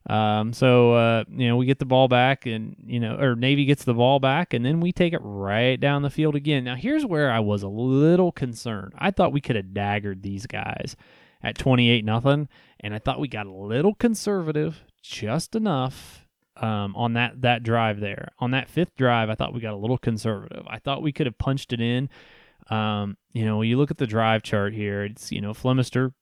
Um, 0.08 0.52
so 0.52 0.92
uh, 0.92 1.24
you 1.28 1.48
know, 1.48 1.56
we 1.56 1.66
get 1.66 1.78
the 1.78 1.86
ball 1.86 2.06
back, 2.06 2.44
and 2.44 2.76
you 2.86 3.00
know, 3.00 3.16
or 3.18 3.34
Navy 3.34 3.64
gets 3.64 3.84
the 3.84 3.94
ball 3.94 4.20
back, 4.20 4.52
and 4.52 4.64
then 4.64 4.80
we 4.80 4.92
take 4.92 5.14
it 5.14 5.20
right 5.22 5.80
down 5.80 6.02
the 6.02 6.10
field 6.10 6.36
again. 6.36 6.64
Now, 6.64 6.76
here's 6.76 7.06
where 7.06 7.30
I 7.30 7.40
was 7.40 7.62
a 7.62 7.68
little 7.68 8.30
concerned. 8.30 8.92
I 8.98 9.10
thought 9.10 9.32
we 9.32 9.40
could 9.40 9.56
have 9.56 9.66
daggered 9.66 10.22
these 10.22 10.46
guys 10.46 10.96
at 11.42 11.56
28 11.56 12.04
nothing, 12.04 12.48
and 12.80 12.94
I 12.94 12.98
thought 12.98 13.20
we 13.20 13.28
got 13.28 13.46
a 13.46 13.52
little 13.52 13.94
conservative, 13.94 14.84
just 15.02 15.54
enough 15.54 16.27
um, 16.60 16.94
on 16.96 17.14
that 17.14 17.42
that 17.42 17.62
drive 17.62 18.00
there. 18.00 18.28
On 18.38 18.50
that 18.52 18.68
fifth 18.68 18.94
drive, 18.96 19.30
I 19.30 19.34
thought 19.34 19.54
we 19.54 19.60
got 19.60 19.74
a 19.74 19.76
little 19.76 19.98
conservative. 19.98 20.64
I 20.68 20.78
thought 20.78 21.02
we 21.02 21.12
could 21.12 21.26
have 21.26 21.38
punched 21.38 21.72
it 21.72 21.80
in. 21.80 22.08
Um, 22.70 23.16
you 23.32 23.44
know, 23.44 23.62
you 23.62 23.76
look 23.76 23.90
at 23.90 23.98
the 23.98 24.06
drive 24.06 24.42
chart 24.42 24.74
here. 24.74 25.04
It's 25.04 25.32
you 25.32 25.40
know 25.40 25.52
Flemister 25.52 26.12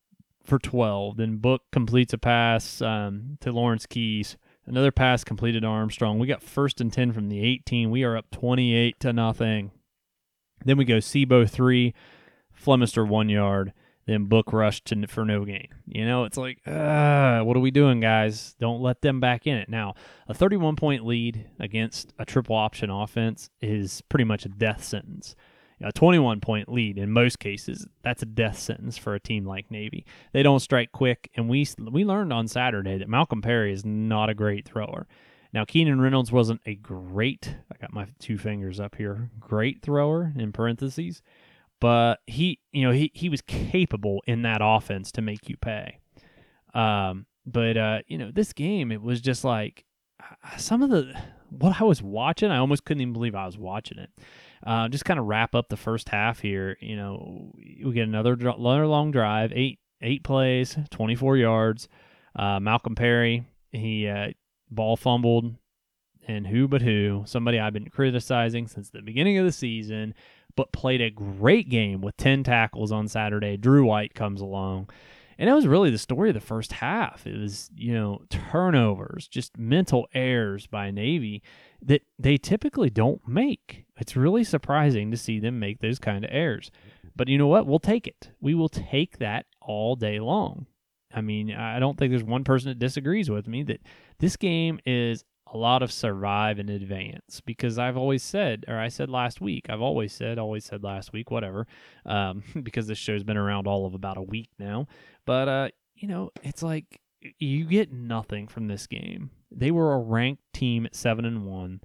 for 0.45 0.59
12. 0.59 1.17
Then 1.17 1.37
Book 1.37 1.63
completes 1.73 2.13
a 2.13 2.19
pass 2.19 2.81
um, 2.81 3.39
to 3.41 3.53
Lawrence 3.53 3.87
Keys. 3.87 4.37
Another 4.67 4.91
pass 4.91 5.23
completed 5.23 5.65
Armstrong. 5.65 6.19
We 6.19 6.27
got 6.27 6.43
first 6.43 6.81
and 6.81 6.93
10 6.93 7.13
from 7.13 7.29
the 7.29 7.41
18. 7.45 7.91
We 7.91 8.03
are 8.03 8.17
up 8.17 8.31
28 8.33 8.99
to 9.01 9.13
nothing. 9.13 9.71
Then 10.65 10.77
we 10.77 10.85
go 10.85 10.99
C'Bo 10.99 11.49
3, 11.49 11.95
Flemister 12.61 13.07
1 13.07 13.29
yard, 13.29 13.73
then 14.07 14.27
Book 14.27 14.53
rush 14.53 14.83
to, 14.85 15.07
for 15.07 15.25
no 15.25 15.45
gain. 15.45 15.69
You 15.87 16.07
know, 16.07 16.25
it's 16.25 16.37
like, 16.37 16.59
uh, 16.67 17.41
what 17.41 17.57
are 17.57 17.61
we 17.61 17.71
doing, 17.71 18.01
guys? 18.01 18.55
Don't 18.61 18.81
let 18.81 19.03
them 19.03 19.21
back 19.21 19.47
in 19.47 19.57
it. 19.57 19.69
Now, 19.69 19.95
a 20.29 20.35
31 20.35 20.77
point 20.77 21.05
lead 21.05 21.49
against 21.59 22.13
a 22.19 22.25
triple 22.25 22.57
option 22.57 22.91
offense 22.91 23.51
is 23.61 24.03
pretty 24.09 24.25
much 24.25 24.47
a 24.47 24.49
death 24.49 24.85
sentence 24.85 25.35
a 25.83 25.93
21 25.93 26.41
point 26.41 26.69
lead 26.71 26.97
in 26.97 27.11
most 27.11 27.39
cases 27.39 27.87
that's 28.03 28.23
a 28.23 28.27
death 28.27 28.59
sentence 28.59 28.97
for 28.97 29.15
a 29.15 29.21
team 29.21 29.45
like 29.45 29.71
navy 29.71 30.07
they 30.33 30.43
don't 30.43 30.61
strike 30.61 30.91
quick 30.93 31.31
and 31.35 31.49
we 31.49 31.67
we 31.91 32.05
learned 32.05 32.33
on 32.33 32.49
saturday 32.49 32.99
that 32.99 33.09
malcolm 33.09 33.43
perry 33.43 33.73
is 33.73 33.85
not 33.85 34.31
a 34.31 34.35
great 34.35 34.67
thrower 34.67 35.07
now 35.53 35.65
keenan 35.65 36.01
reynolds 36.01 36.33
wasn't 36.33 36.61
a 36.65 36.75
great 36.77 37.57
i 37.73 37.77
got 37.79 37.93
my 37.93 38.07
two 38.19 38.39
fingers 38.39 38.81
up 38.81 38.95
here 38.97 39.31
great 39.39 39.83
thrower 39.83 40.33
in 40.37 40.51
parentheses 40.51 41.21
but 41.81 42.21
he 42.27 42.59
you 42.73 42.83
know 42.83 42.93
he, 42.93 43.11
he 43.15 43.29
was 43.29 43.41
capable 43.43 44.23
in 44.27 44.43
that 44.43 44.61
offense 44.63 45.13
to 45.13 45.23
make 45.23 45.49
you 45.49 45.57
pay 45.57 45.99
um 46.75 47.27
but 47.45 47.77
uh 47.77 48.01
you 48.07 48.19
know 48.19 48.31
this 48.31 48.53
game 48.53 48.91
it 48.91 49.03
was 49.03 49.21
just 49.21 49.45
like 49.45 49.85
some 50.57 50.83
of 50.83 50.91
the 50.91 51.13
what 51.51 51.81
i 51.81 51.85
was 51.85 52.03
watching 52.03 52.51
i 52.51 52.59
almost 52.59 52.85
couldn't 52.85 53.01
even 53.01 53.13
believe 53.13 53.35
i 53.35 53.47
was 53.47 53.59
watching 53.59 53.99
it 53.99 54.11
uh, 54.67 54.89
just 54.89 55.05
kind 55.05 55.19
of 55.19 55.27
wrap 55.27 55.55
up 55.55 55.69
the 55.69 55.77
first 55.77 56.09
half 56.09 56.41
here. 56.41 56.77
You 56.81 56.97
know, 56.97 57.53
we 57.57 57.93
get 57.93 58.09
another 58.09 58.33
another 58.33 58.87
long 58.87 59.13
drive, 59.13 59.53
eight 59.55 59.79
eight 60.03 60.25
plays, 60.25 60.77
24 60.91 61.37
yards. 61.37 61.89
Uh, 62.35 62.61
Malcolm 62.61 62.95
Perry, 62.95 63.47
he 63.73 64.09
uh, 64.09 64.29
ball 64.71 64.97
fumbled, 64.97 65.55
and 66.27 66.47
who 66.47 66.69
but 66.69 66.83
who? 66.83 67.23
Somebody 67.27 67.59
I've 67.59 67.73
been 67.73 67.89
criticizing 67.89 68.67
since 68.67 68.91
the 68.91 69.03
beginning 69.03 69.39
of 69.39 69.47
the 69.47 69.53
season, 69.53 70.15
but 70.57 70.73
played 70.73 71.01
a 71.01 71.11
great 71.11 71.69
game 71.69 72.01
with 72.01 72.17
10 72.17 72.43
tackles 72.43 72.91
on 72.91 73.09
Saturday. 73.09 73.57
Drew 73.57 73.85
White 73.85 74.15
comes 74.15 74.41
along. 74.41 74.89
And 75.39 75.49
that 75.49 75.55
was 75.55 75.67
really 75.67 75.91
the 75.91 75.99
story 75.99 76.31
of 76.31 76.35
the 76.35 76.41
first 76.41 76.73
half. 76.73 77.27
It 77.27 77.39
was, 77.39 77.71
you 77.77 77.93
know, 77.93 78.23
turnovers, 78.31 79.29
just 79.29 79.59
mental 79.59 80.09
errors 80.15 80.67
by 80.67 80.91
Navy 80.91 81.43
that 81.83 82.03
they 82.19 82.39
typically 82.39 82.89
don't 82.89 83.27
make. 83.29 83.85
It's 83.99 84.17
really 84.17 84.45
surprising 84.45 85.11
to 85.11 85.17
see 85.17 85.39
them 85.39 85.59
make 85.59 85.81
those 85.81 85.99
kind 85.99 86.25
of 86.25 86.31
errors. 86.33 86.71
But 87.15 87.29
you 87.29 87.37
know 87.37 87.47
what? 87.47 87.67
We'll 87.67 87.79
take 87.79 88.07
it. 88.07 88.31
We 88.41 88.55
will 88.55 88.71
take 88.71 89.19
that 89.19 89.47
all 89.61 89.95
day 89.95 90.21
long. 90.21 90.67
I 91.15 91.21
mean, 91.21 91.51
I 91.53 91.79
don't 91.79 91.99
think 91.99 92.11
there's 92.11 92.25
one 92.25 92.45
person 92.45 92.69
that 92.69 92.79
disagrees 92.79 93.31
with 93.31 93.47
me 93.47 93.63
that 93.65 93.81
this 94.19 94.37
game 94.37 94.81
is 94.85 95.25
a 95.53 95.57
lot 95.57 95.83
of 95.83 95.93
survive 95.93 96.59
in 96.59 96.69
advance 96.69 97.41
because 97.45 97.79
I've 97.79 97.97
always 97.97 98.23
said, 98.23 98.65
or 98.67 98.79
I 98.79 98.89
said 98.89 99.09
last 99.09 99.41
week, 99.41 99.67
I've 99.69 99.81
always 99.81 100.13
said, 100.13 100.39
always 100.39 100.65
said 100.65 100.83
last 100.83 101.13
week, 101.13 101.31
whatever, 101.31 101.67
um, 102.05 102.43
because 102.63 102.87
this 102.87 102.99
show's 102.99 103.23
been 103.23 103.37
around 103.37 103.67
all 103.67 103.87
of 103.87 103.95
about 103.95 104.17
a 104.17 104.23
week 104.23 104.51
now. 104.59 104.87
But, 105.25 105.49
uh, 105.49 105.69
you 105.95 106.09
know, 106.09 106.31
it's 106.43 106.63
like 106.63 107.01
you 107.39 107.65
get 107.65 107.93
nothing 107.93 108.49
from 108.49 108.67
this 108.67 108.87
game. 108.87 109.31
They 109.51 109.71
were 109.71 109.95
a 109.95 109.99
ranked 109.99 110.43
team 110.53 110.87
at 110.87 110.95
7 110.95 111.25
and 111.25 111.47
1. 111.47 111.81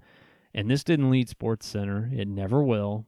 And 0.54 0.70
this 0.70 0.84
didn't 0.84 1.10
lead 1.10 1.28
Sports 1.28 1.66
Center. 1.66 2.10
It 2.12 2.28
never 2.28 2.62
will. 2.62 3.06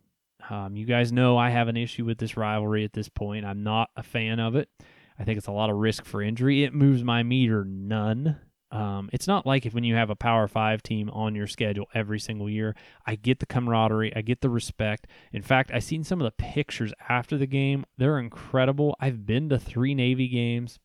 Um, 0.49 0.77
you 0.77 0.87
guys 0.87 1.13
know 1.13 1.37
I 1.37 1.51
have 1.51 1.69
an 1.69 1.77
issue 1.77 2.05
with 2.05 2.19
this 2.19 2.37
rivalry 2.37 2.85
at 2.85 2.93
this 2.93 3.09
point. 3.09 3.45
I'm 3.45 3.63
not 3.63 3.91
a 3.97 4.03
fan 4.03 4.41
of 4.41 4.57
it. 4.57 4.69
I 5.19 5.25
think 5.25 5.39
it's 5.39 5.47
a 5.47 5.53
lot 5.53 5.71
of 5.71 5.77
risk 5.77 6.05
for 6.05 6.23
injury. 6.23 6.65
It 6.65 6.75
moves 6.75 7.05
my 7.05 7.23
meter 7.23 7.65
none. 7.65 8.39
Um, 8.75 9.09
it's 9.13 9.29
not 9.29 9.47
like 9.47 9.67
if 9.67 9.73
when 9.73 9.85
you 9.85 9.95
have 9.95 10.11
a 10.11 10.17
Power 10.17 10.49
Five 10.49 10.83
team 10.83 11.09
on 11.11 11.37
your 11.37 11.47
schedule 11.47 11.87
every 11.95 12.19
single 12.19 12.51
year. 12.51 12.75
I 13.07 13.15
get 13.15 13.39
the 13.39 13.47
camaraderie, 13.47 14.15
I 14.17 14.21
get 14.21 14.41
the 14.41 14.51
respect. 14.51 15.07
In 15.33 15.43
fact, 15.43 15.71
I've 15.73 15.85
seen 15.85 16.03
some 16.03 16.21
of 16.21 16.25
the 16.25 16.33
pictures 16.33 16.93
after 17.09 17.39
the 17.39 17.47
game. 17.47 17.87
They're 17.97 18.19
incredible. 18.19 18.97
I've 18.99 19.27
been 19.27 19.49
to 19.51 19.61
three 19.61 19.95
Navy 19.95 20.27
games, 20.27 20.81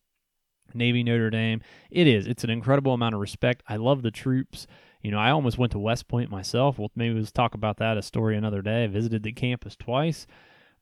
Navy 0.72 1.02
Notre 1.02 1.30
Dame. 1.30 1.62
It 1.90 2.06
is. 2.06 2.28
It's 2.28 2.44
an 2.44 2.50
incredible 2.50 2.94
amount 2.94 3.16
of 3.16 3.20
respect. 3.20 3.64
I 3.68 3.74
love 3.74 4.02
the 4.02 4.12
troops. 4.12 4.68
You 5.02 5.10
know, 5.10 5.18
I 5.18 5.30
almost 5.30 5.58
went 5.58 5.72
to 5.72 5.80
West 5.80 6.06
Point 6.06 6.30
myself. 6.30 6.78
Well, 6.78 6.92
maybe 6.94 7.18
let's 7.18 7.32
talk 7.32 7.54
about 7.54 7.78
that 7.78 7.98
a 7.98 8.02
story 8.02 8.36
another 8.36 8.62
day. 8.62 8.84
I 8.84 8.86
visited 8.86 9.24
the 9.24 9.32
campus 9.32 9.74
twice. 9.74 10.28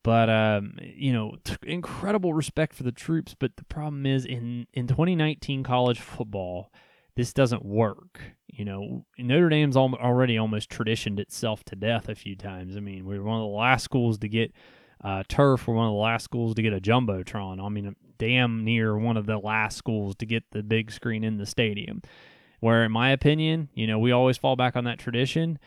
But 0.03 0.29
um, 0.29 0.75
you 0.79 1.15
know, 1.15 1.37
t- 1.43 1.57
incredible 1.63 2.35
respect 2.35 2.75
for 2.75 2.83
the 2.83 2.93
troops. 2.93 3.35
But 3.39 3.57
the 3.57 3.65
problem 3.65 4.05
is, 4.05 4.27
in 4.27 4.67
in 4.75 4.87
2019 4.87 5.63
college 5.63 6.01
football, 6.01 6.71
this 7.19 7.33
doesn't 7.33 7.65
work. 7.65 8.21
You 8.47 8.65
know, 8.65 9.05
Notre 9.19 9.49
Dame's 9.49 9.77
al- 9.77 9.97
already 9.97 10.39
almost 10.39 10.71
traditioned 10.71 11.19
itself 11.19 11.65
to 11.65 11.75
death 11.75 12.09
a 12.09 12.15
few 12.15 12.37
times. 12.37 12.77
I 12.77 12.81
mean, 12.81 13.05
we 13.05 13.17
are 13.17 13.25
one 13.25 13.41
of 13.41 13.43
the 13.43 13.57
last 13.57 13.83
schools 13.83 14.19
to 14.19 14.29
get 14.29 14.53
uh, 15.03 15.25
turf. 15.29 15.67
We're 15.67 15.75
one 15.75 15.89
of 15.89 15.95
the 15.95 15.99
last 15.99 16.23
schools 16.23 16.55
to 16.55 16.63
get 16.63 16.73
a 16.73 16.81
jumbotron. 16.81 17.61
I 17.61 17.69
mean, 17.71 17.97
damn 18.19 18.65
near 18.65 18.97
one 18.97 19.17
of 19.17 19.27
the 19.27 19.37
last 19.37 19.77
schools 19.77 20.15
to 20.17 20.27
get 20.27 20.45
the 20.53 20.63
big 20.63 20.93
screen 20.93 21.25
in 21.25 21.39
the 21.39 21.47
stadium. 21.47 22.03
Where, 22.61 22.85
in 22.85 22.93
my 22.93 23.11
opinion, 23.11 23.69
you 23.75 23.89
know, 23.89 23.99
we 23.99 24.13
always 24.13 24.39
fall 24.39 24.55
back 24.55 24.77
on 24.77 24.85
that 24.85 25.01
tradition. 25.01 25.59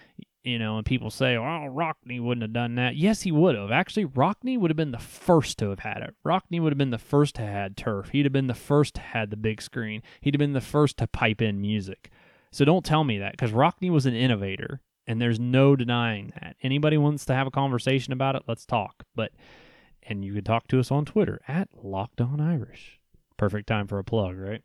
You 0.43 0.57
know, 0.57 0.77
and 0.77 0.85
people 0.85 1.11
say, 1.11 1.35
"Oh, 1.35 1.67
Rockne 1.69 2.19
wouldn't 2.21 2.41
have 2.41 2.53
done 2.53 2.75
that." 2.75 2.95
Yes, 2.95 3.21
he 3.21 3.31
would 3.31 3.55
have. 3.55 3.71
Actually, 3.71 4.05
Rockne 4.05 4.59
would 4.59 4.71
have 4.71 4.77
been 4.77 4.91
the 4.91 4.97
first 4.97 5.59
to 5.59 5.69
have 5.69 5.79
had 5.79 6.01
it. 6.01 6.15
Rockne 6.25 6.61
would 6.61 6.71
have 6.71 6.79
been 6.79 6.89
the 6.89 6.97
first 6.97 7.35
to 7.35 7.41
have 7.41 7.51
had 7.51 7.77
turf. 7.77 8.09
He'd 8.09 8.25
have 8.25 8.33
been 8.33 8.47
the 8.47 8.55
first 8.55 8.95
to 8.95 9.01
have 9.01 9.29
the 9.29 9.37
big 9.37 9.61
screen. 9.61 10.01
He'd 10.19 10.33
have 10.33 10.39
been 10.39 10.53
the 10.53 10.61
first 10.61 10.97
to 10.97 11.07
pipe 11.07 11.41
in 11.41 11.61
music. 11.61 12.09
So 12.51 12.65
don't 12.65 12.83
tell 12.83 13.03
me 13.03 13.19
that 13.19 13.33
because 13.33 13.51
Rockne 13.51 13.91
was 13.91 14.07
an 14.07 14.15
innovator, 14.15 14.81
and 15.05 15.21
there's 15.21 15.39
no 15.39 15.75
denying 15.75 16.33
that. 16.41 16.55
Anybody 16.63 16.97
wants 16.97 17.23
to 17.25 17.35
have 17.35 17.47
a 17.47 17.51
conversation 17.51 18.11
about 18.11 18.35
it, 18.35 18.43
let's 18.47 18.65
talk. 18.65 19.03
But 19.15 19.31
and 20.03 20.25
you 20.25 20.33
can 20.33 20.43
talk 20.43 20.67
to 20.69 20.79
us 20.79 20.91
on 20.91 21.05
Twitter 21.05 21.41
at 21.47 21.69
Locked 21.83 22.19
On 22.19 22.41
Irish. 22.41 22.99
Perfect 23.37 23.67
time 23.67 23.87
for 23.87 23.99
a 23.99 24.03
plug, 24.03 24.37
right? 24.37 24.63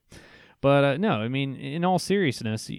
But 0.61 0.85
uh, 0.85 0.97
no, 0.97 1.13
I 1.21 1.29
mean, 1.29 1.55
in 1.55 1.85
all 1.85 1.99
seriousness, 1.99 2.71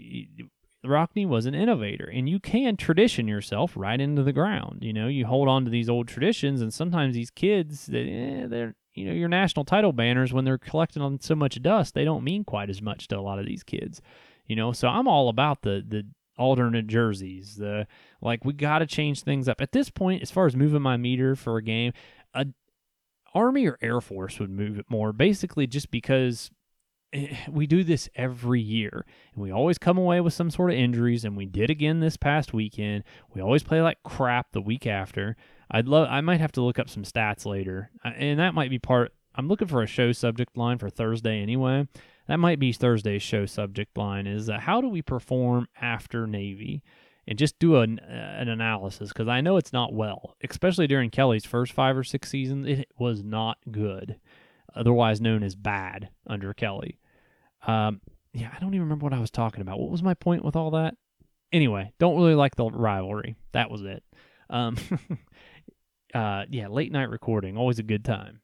Rockne 0.87 1.27
was 1.27 1.45
an 1.45 1.55
innovator, 1.55 2.05
and 2.05 2.27
you 2.27 2.39
can 2.39 2.77
tradition 2.77 3.27
yourself 3.27 3.73
right 3.75 3.99
into 3.99 4.23
the 4.23 4.33
ground. 4.33 4.79
You 4.81 4.93
know, 4.93 5.07
you 5.07 5.25
hold 5.25 5.47
on 5.47 5.65
to 5.65 5.71
these 5.71 5.89
old 5.89 6.07
traditions, 6.07 6.61
and 6.61 6.73
sometimes 6.73 7.15
these 7.15 7.29
kids, 7.29 7.85
they, 7.87 8.09
eh, 8.09 8.47
they're 8.47 8.75
you 8.93 9.05
know 9.05 9.13
your 9.13 9.29
national 9.29 9.63
title 9.63 9.93
banners 9.93 10.33
when 10.33 10.43
they're 10.43 10.57
collecting 10.57 11.03
on 11.03 11.19
so 11.21 11.35
much 11.35 11.61
dust, 11.61 11.93
they 11.93 12.03
don't 12.03 12.23
mean 12.23 12.43
quite 12.43 12.69
as 12.69 12.81
much 12.81 13.07
to 13.07 13.17
a 13.17 13.21
lot 13.21 13.39
of 13.39 13.45
these 13.45 13.63
kids. 13.63 14.01
You 14.47 14.55
know, 14.55 14.71
so 14.71 14.87
I'm 14.87 15.07
all 15.07 15.29
about 15.29 15.61
the 15.61 15.83
the 15.87 16.07
alternate 16.37 16.87
jerseys. 16.87 17.55
The 17.57 17.87
like 18.21 18.43
we 18.43 18.53
got 18.53 18.79
to 18.79 18.85
change 18.85 19.21
things 19.21 19.47
up 19.47 19.61
at 19.61 19.71
this 19.71 19.89
point. 19.89 20.21
As 20.21 20.31
far 20.31 20.47
as 20.47 20.55
moving 20.55 20.81
my 20.81 20.97
meter 20.97 21.35
for 21.35 21.57
a 21.57 21.63
game, 21.63 21.93
a 22.33 22.47
Army 23.33 23.67
or 23.67 23.77
Air 23.81 24.01
Force 24.01 24.39
would 24.39 24.49
move 24.49 24.79
it 24.79 24.85
more, 24.89 25.13
basically 25.13 25.67
just 25.67 25.91
because 25.91 26.49
we 27.49 27.67
do 27.67 27.83
this 27.83 28.09
every 28.15 28.61
year 28.61 29.05
and 29.33 29.43
we 29.43 29.51
always 29.51 29.77
come 29.77 29.97
away 29.97 30.19
with 30.19 30.33
some 30.33 30.49
sort 30.49 30.71
of 30.71 30.77
injuries 30.77 31.23
and 31.23 31.37
we 31.37 31.45
did 31.45 31.69
again 31.69 31.99
this 31.99 32.17
past 32.17 32.53
weekend. 32.53 33.03
We 33.33 33.41
always 33.41 33.63
play 33.63 33.81
like 33.81 34.03
crap 34.03 34.51
the 34.51 34.61
week 34.61 34.85
after. 34.85 35.35
I'd 35.69 35.87
love 35.87 36.07
i 36.09 36.21
might 36.21 36.39
have 36.41 36.51
to 36.53 36.61
look 36.61 36.79
up 36.79 36.89
some 36.89 37.03
stats 37.03 37.45
later. 37.45 37.91
And 38.03 38.39
that 38.39 38.53
might 38.53 38.69
be 38.69 38.79
part 38.79 39.13
i'm 39.35 39.47
looking 39.47 39.67
for 39.67 39.81
a 39.81 39.87
show 39.87 40.11
subject 40.11 40.57
line 40.57 40.77
for 40.77 40.89
thursday 40.89 41.41
anyway. 41.41 41.87
That 42.27 42.37
might 42.39 42.59
be 42.59 42.73
thursday's 42.73 43.23
show 43.23 43.45
subject 43.45 43.97
line 43.97 44.27
is 44.27 44.49
uh, 44.49 44.59
how 44.59 44.81
do 44.81 44.89
we 44.89 45.01
perform 45.01 45.67
after 45.81 46.27
navy? 46.27 46.83
And 47.29 47.37
just 47.37 47.59
do 47.59 47.77
an, 47.77 47.99
uh, 47.99 48.37
an 48.39 48.47
analysis 48.47 49.09
because 49.09 49.27
i 49.27 49.41
know 49.41 49.57
it's 49.57 49.73
not 49.73 49.93
well 49.93 50.37
especially 50.49 50.87
during 50.87 51.09
kelly's 51.09 51.43
first 51.43 51.73
five 51.73 51.97
or 51.97 52.05
six 52.05 52.29
seasons 52.29 52.65
it 52.65 52.87
was 52.97 53.21
not 53.21 53.57
good 53.69 54.17
otherwise 54.77 55.21
known 55.21 55.43
as 55.43 55.55
bad 55.55 56.09
under 56.25 56.53
Kelly. 56.53 56.99
Um, 57.65 58.01
yeah, 58.33 58.51
I 58.55 58.59
don't 58.59 58.73
even 58.73 58.83
remember 58.83 59.03
what 59.03 59.13
I 59.13 59.19
was 59.19 59.31
talking 59.31 59.61
about. 59.61 59.79
What 59.79 59.91
was 59.91 60.03
my 60.03 60.13
point 60.13 60.45
with 60.45 60.55
all 60.55 60.71
that? 60.71 60.95
Anyway, 61.51 61.93
don't 61.99 62.17
really 62.17 62.35
like 62.35 62.55
the 62.55 62.69
rivalry. 62.69 63.35
That 63.53 63.71
was 63.71 63.83
it. 63.83 64.03
Um, 64.49 64.77
uh, 66.13 66.45
yeah, 66.49 66.67
late 66.67 66.91
night 66.91 67.09
recording, 67.09 67.57
always 67.57 67.79
a 67.79 67.83
good 67.83 68.05
time. 68.05 68.41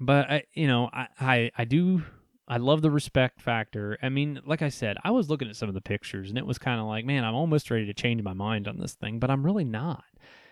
But 0.00 0.30
I, 0.30 0.42
you 0.54 0.66
know, 0.66 0.88
I, 0.92 1.08
I, 1.18 1.50
I 1.56 1.64
do 1.64 2.02
I 2.50 2.56
love 2.56 2.82
the 2.82 2.90
respect 2.90 3.40
factor. 3.40 3.96
I 4.02 4.08
mean, 4.08 4.40
like 4.44 4.60
I 4.60 4.70
said, 4.70 4.96
I 5.04 5.12
was 5.12 5.30
looking 5.30 5.48
at 5.48 5.54
some 5.54 5.68
of 5.68 5.74
the 5.76 5.80
pictures 5.80 6.30
and 6.30 6.36
it 6.36 6.44
was 6.44 6.58
kind 6.58 6.80
of 6.80 6.86
like, 6.88 7.04
man, 7.04 7.24
I'm 7.24 7.36
almost 7.36 7.70
ready 7.70 7.86
to 7.86 7.94
change 7.94 8.24
my 8.24 8.32
mind 8.32 8.66
on 8.66 8.76
this 8.76 8.94
thing, 8.94 9.20
but 9.20 9.30
I'm 9.30 9.46
really 9.46 9.62
not. 9.62 10.02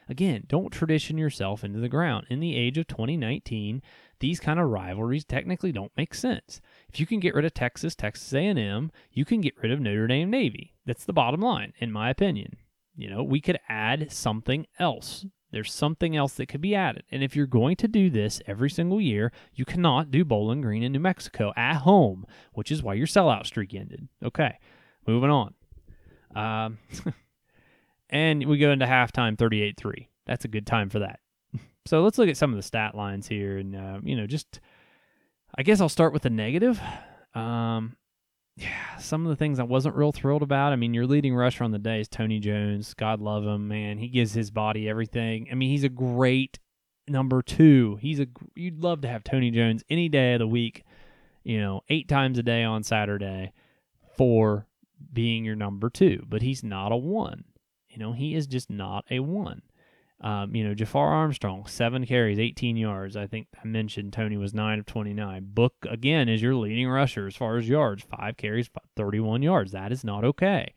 Again, 0.08 0.44
don't 0.48 0.72
tradition 0.72 1.18
yourself 1.18 1.62
into 1.62 1.80
the 1.80 1.88
ground. 1.88 2.26
In 2.30 2.40
the 2.40 2.56
age 2.56 2.78
of 2.78 2.86
2019, 2.86 3.82
these 4.20 4.40
kind 4.40 4.58
of 4.58 4.70
rivalries 4.70 5.24
technically 5.24 5.70
don't 5.70 5.92
make 5.96 6.14
sense. 6.14 6.60
If 6.88 6.98
you 6.98 7.06
can 7.06 7.20
get 7.20 7.34
rid 7.34 7.44
of 7.44 7.54
Texas, 7.54 7.94
Texas 7.94 8.32
A&M, 8.32 8.90
you 9.12 9.24
can 9.24 9.40
get 9.40 9.54
rid 9.62 9.70
of 9.70 9.80
Notre 9.80 10.06
Dame 10.06 10.30
Navy. 10.30 10.74
That's 10.86 11.04
the 11.04 11.12
bottom 11.12 11.40
line 11.40 11.72
in 11.78 11.92
my 11.92 12.10
opinion. 12.10 12.56
You 12.96 13.10
know, 13.10 13.22
we 13.22 13.40
could 13.40 13.60
add 13.68 14.10
something 14.10 14.66
else. 14.78 15.26
There's 15.50 15.72
something 15.72 16.16
else 16.16 16.34
that 16.34 16.46
could 16.46 16.60
be 16.60 16.74
added. 16.74 17.04
And 17.10 17.22
if 17.22 17.36
you're 17.36 17.46
going 17.46 17.76
to 17.76 17.88
do 17.88 18.10
this 18.10 18.42
every 18.46 18.68
single 18.68 19.00
year, 19.00 19.32
you 19.54 19.64
cannot 19.64 20.10
do 20.10 20.24
Bowling 20.24 20.60
Green 20.60 20.82
in 20.82 20.92
New 20.92 20.98
Mexico 20.98 21.52
at 21.56 21.76
home, 21.76 22.26
which 22.52 22.70
is 22.70 22.82
why 22.82 22.94
your 22.94 23.06
sellout 23.06 23.46
streak 23.46 23.72
ended. 23.74 24.08
Okay, 24.22 24.58
moving 25.06 25.30
on. 25.30 25.54
Um, 26.34 26.78
and 28.10 28.44
we 28.46 28.58
go 28.58 28.70
into 28.70 28.86
halftime 28.86 29.36
38 29.38 29.76
3. 29.76 30.08
That's 30.26 30.44
a 30.44 30.48
good 30.48 30.66
time 30.66 30.90
for 30.90 31.00
that. 31.00 31.20
So 31.86 32.02
let's 32.02 32.18
look 32.18 32.28
at 32.28 32.36
some 32.36 32.50
of 32.50 32.56
the 32.56 32.62
stat 32.62 32.94
lines 32.94 33.26
here. 33.26 33.56
And, 33.56 33.74
uh, 33.74 34.00
you 34.02 34.14
know, 34.14 34.26
just, 34.26 34.60
I 35.56 35.62
guess 35.62 35.80
I'll 35.80 35.88
start 35.88 36.12
with 36.12 36.20
the 36.20 36.28
negative. 36.28 36.78
Um, 37.34 37.96
yeah, 38.56 38.98
some 38.98 39.24
of 39.24 39.30
the 39.30 39.36
things 39.36 39.58
I 39.58 39.62
wasn't 39.62 39.96
real 39.96 40.12
thrilled 40.12 40.42
about. 40.42 40.74
I 40.74 40.76
mean, 40.76 40.92
your 40.92 41.06
leading 41.06 41.34
rusher 41.34 41.64
on 41.64 41.70
the 41.70 41.78
day 41.78 42.00
is 42.00 42.08
Tony 42.08 42.40
Jones. 42.40 42.92
God 42.92 43.20
love 43.20 43.44
him, 43.44 43.68
man. 43.68 43.96
He 43.96 44.08
gives 44.08 44.34
his 44.34 44.50
body 44.50 44.86
everything. 44.86 45.48
I 45.50 45.54
mean, 45.54 45.70
he's 45.70 45.84
a 45.84 45.88
great 45.88 46.58
number 47.06 47.40
two. 47.40 47.98
He's 48.02 48.20
a 48.20 48.26
you'd 48.54 48.82
love 48.82 49.00
to 49.02 49.08
have 49.08 49.24
Tony 49.24 49.50
Jones 49.50 49.82
any 49.88 50.08
day 50.08 50.34
of 50.34 50.40
the 50.40 50.46
week. 50.46 50.84
You 51.44 51.60
know, 51.60 51.82
eight 51.88 52.08
times 52.08 52.36
a 52.38 52.42
day 52.42 52.64
on 52.64 52.82
Saturday 52.82 53.52
for 54.16 54.66
being 55.12 55.44
your 55.44 55.56
number 55.56 55.88
two, 55.88 56.26
but 56.28 56.42
he's 56.42 56.62
not 56.62 56.92
a 56.92 56.96
one. 56.96 57.44
You 57.98 58.04
know, 58.04 58.12
he 58.12 58.36
is 58.36 58.46
just 58.46 58.70
not 58.70 59.04
a 59.10 59.18
one. 59.18 59.60
Um, 60.20 60.54
you 60.54 60.62
know, 60.62 60.72
Jafar 60.72 61.08
Armstrong, 61.08 61.66
seven 61.66 62.06
carries, 62.06 62.38
18 62.38 62.76
yards. 62.76 63.16
I 63.16 63.26
think 63.26 63.48
I 63.60 63.66
mentioned 63.66 64.12
Tony 64.12 64.36
was 64.36 64.54
nine 64.54 64.78
of 64.78 64.86
29. 64.86 65.48
Book, 65.48 65.74
again, 65.88 66.28
is 66.28 66.40
your 66.40 66.54
leading 66.54 66.88
rusher 66.88 67.26
as 67.26 67.34
far 67.34 67.56
as 67.56 67.68
yards, 67.68 68.04
five 68.04 68.36
carries, 68.36 68.70
31 68.94 69.42
yards. 69.42 69.72
That 69.72 69.90
is 69.90 70.04
not 70.04 70.24
okay. 70.24 70.74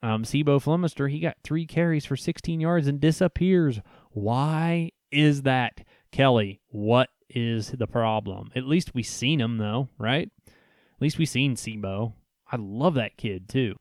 Um, 0.00 0.22
C'Bo 0.22 0.60
Flemister, 0.60 1.10
he 1.10 1.18
got 1.18 1.38
three 1.42 1.66
carries 1.66 2.04
for 2.04 2.16
16 2.16 2.60
yards 2.60 2.86
and 2.86 3.00
disappears. 3.00 3.80
Why 4.12 4.92
is 5.10 5.42
that, 5.42 5.84
Kelly? 6.12 6.60
What 6.68 7.08
is 7.28 7.72
the 7.72 7.88
problem? 7.88 8.52
At 8.54 8.64
least 8.64 8.94
we 8.94 9.02
seen 9.02 9.40
him, 9.40 9.58
though, 9.58 9.88
right? 9.98 10.30
At 10.46 11.02
least 11.02 11.18
we 11.18 11.26
seen 11.26 11.56
C'Bo. 11.56 12.12
I 12.50 12.56
love 12.58 12.94
that 12.94 13.16
kid, 13.16 13.48
too. 13.48 13.74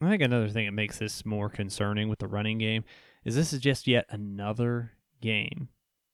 I 0.00 0.10
think 0.10 0.22
another 0.22 0.48
thing 0.48 0.66
that 0.66 0.72
makes 0.72 0.98
this 0.98 1.24
more 1.24 1.48
concerning 1.48 2.08
with 2.08 2.18
the 2.18 2.28
running 2.28 2.58
game 2.58 2.84
is 3.24 3.36
this 3.36 3.52
is 3.52 3.60
just 3.60 3.86
yet 3.86 4.06
another 4.10 4.92
game, 5.20 5.68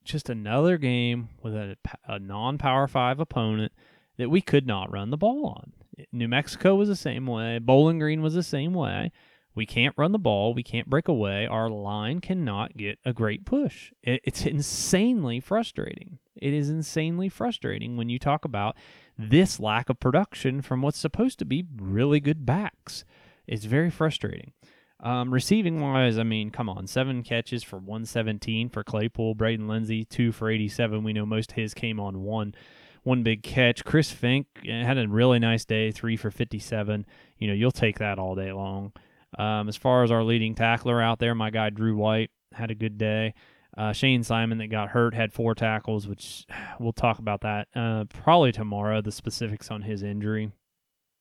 just 0.05 0.29
another 0.29 0.79
game 0.79 1.31
with 1.43 1.55
a, 1.55 1.77
a 2.07 2.19
non 2.19 2.59
Power 2.59 2.87
Five 2.87 3.21
opponent 3.21 3.73
that 4.17 4.31
we 4.31 4.41
could 4.41 4.67
not 4.67 4.93
run 4.93 5.11
the 5.11 5.17
ball 5.17 5.47
on. 5.47 5.73
New 6.13 6.29
Mexico 6.29 6.75
was 6.75 6.89
the 6.89 6.97
same 6.97 7.27
way. 7.27 7.59
Bowling 7.59 7.99
Green 7.99 8.23
was 8.23 8.35
the 8.35 8.43
same 8.43 8.75
way. 8.75 9.13
We 9.55 9.67
can't 9.67 9.95
run 9.99 10.13
the 10.13 10.19
ball. 10.19 10.55
We 10.55 10.63
can't 10.63 10.89
break 10.89 11.09
away. 11.09 11.47
Our 11.47 11.69
line 11.69 12.21
cannot 12.21 12.77
get 12.77 12.99
a 13.05 13.13
great 13.13 13.45
push. 13.45 13.93
It's 14.03 14.47
insanely 14.47 15.41
frustrating. 15.41 16.19
It 16.37 16.55
is 16.55 16.71
insanely 16.71 17.29
frustrating 17.29 17.97
when 17.97 18.09
you 18.09 18.19
talk 18.19 18.45
about 18.45 18.77
this 19.19 19.59
lack 19.59 19.91
of 19.91 20.01
production 20.01 20.63
from 20.63 20.83
what's 20.83 20.99
supposed 20.99 21.39
to 21.41 21.45
be 21.45 21.67
really 21.77 22.21
good 22.21 22.47
backs. 22.47 23.05
It's 23.51 23.65
very 23.65 23.91
frustrating. 23.91 24.53
Um, 25.01 25.35
receiving 25.35 25.81
wise, 25.81 26.19
I 26.19 26.23
mean, 26.23 26.51
come 26.51 26.69
on, 26.69 26.87
seven 26.87 27.25
catches 27.25 27.65
for 27.65 27.77
117 27.77 28.69
for 28.69 28.85
Claypool, 28.85 29.35
Braden 29.35 29.67
Lenzy, 29.67 30.05
two 30.05 30.31
for 30.31 30.49
87. 30.49 31.03
We 31.03 31.13
know 31.13 31.27
most 31.27 31.51
of 31.51 31.57
his 31.57 31.75
came 31.75 31.99
on 31.99 32.23
one, 32.23 32.55
one 33.03 33.25
big 33.25 33.43
catch. 33.43 33.85
Chris 33.85 34.13
Finke 34.13 34.47
eh, 34.69 34.85
had 34.85 34.99
a 34.99 35.09
really 35.09 35.41
nice 35.41 35.65
day, 35.65 35.91
three 35.91 36.17
for 36.17 36.31
57. 36.31 37.05
You 37.39 37.49
know, 37.49 37.55
you'll 37.55 37.73
take 37.73 37.99
that 37.99 38.21
all 38.21 38.37
day 38.37 38.53
long. 38.53 38.93
Um, 39.37 39.69
as 39.69 39.77
far 39.77 40.05
as 40.05 40.13
our 40.13 40.23
leading 40.23 40.55
tackler 40.55 41.03
out 41.03 41.19
there, 41.19 41.35
my 41.35 41.51
guy 41.51 41.71
Drew 41.71 41.97
White 41.97 42.31
had 42.53 42.71
a 42.71 42.77
good 42.77 42.99
day. 42.99 43.35
Uh, 43.77 43.93
Shayne 43.93 44.23
Simon 44.23 44.59
that 44.59 44.69
got 44.69 44.91
hurt 44.91 45.15
had 45.15 45.33
four 45.33 45.57
tackles, 45.57 46.07
which 46.07 46.47
we'll 46.79 46.93
talk 46.93 47.19
about 47.19 47.41
that 47.41 47.67
uh, 47.75 48.05
probably 48.05 48.53
tomorrow. 48.53 49.01
The 49.01 49.13
specifics 49.13 49.73
on 49.73 49.83
his 49.83 50.05
injury. 50.05 50.53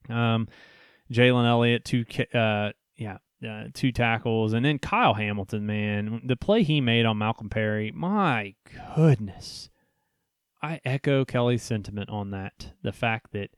Um, 0.10 0.47
Jalen 1.12 1.48
Elliott 1.48 1.86
two 1.86 2.06
uh, 2.34 2.72
yeah 2.95 3.17
uh, 3.48 3.65
two 3.74 3.91
tackles, 3.91 4.54
and 4.54 4.65
then 4.65 4.80
Kyle 4.80 5.13
Hamilton, 5.13 5.65
man, 5.65 6.22
the 6.26 6.36
play 6.36 6.63
he 6.63 6.82
made 6.82 7.06
on 7.06 7.17
Malcolm 7.17 7.50
Perry, 7.50 7.91
my 7.91 8.56
goodness. 8.95 9.69
I 10.62 10.82
echo 10.84 11.24
Kelly's 11.24 11.63
sentiment 11.63 12.10
on 12.10 12.32
that. 12.32 12.74
The 12.82 12.91
fact 12.91 13.32
that, 13.32 13.52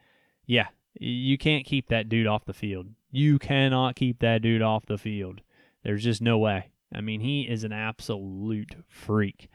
yeah, 0.46 0.68
you 0.94 1.38
can't 1.38 1.66
keep 1.66 1.88
that 1.88 2.10
dude 2.10 2.28
off 2.28 2.46
the 2.46 2.54
field. 2.54 2.88
You 3.10 3.40
cannot 3.40 3.96
keep 3.96 4.20
that 4.20 4.44
dude 4.44 4.62
off 4.62 4.86
the 4.86 5.00
field. 5.00 5.42
There's 5.84 6.04
just 6.04 6.22
no 6.22 6.38
way. 6.38 6.70
I 6.94 7.02
mean, 7.02 7.22
he 7.22 7.42
is 7.50 7.64
an 7.64 7.74
absolute 7.74 8.76
freak. 8.88 9.50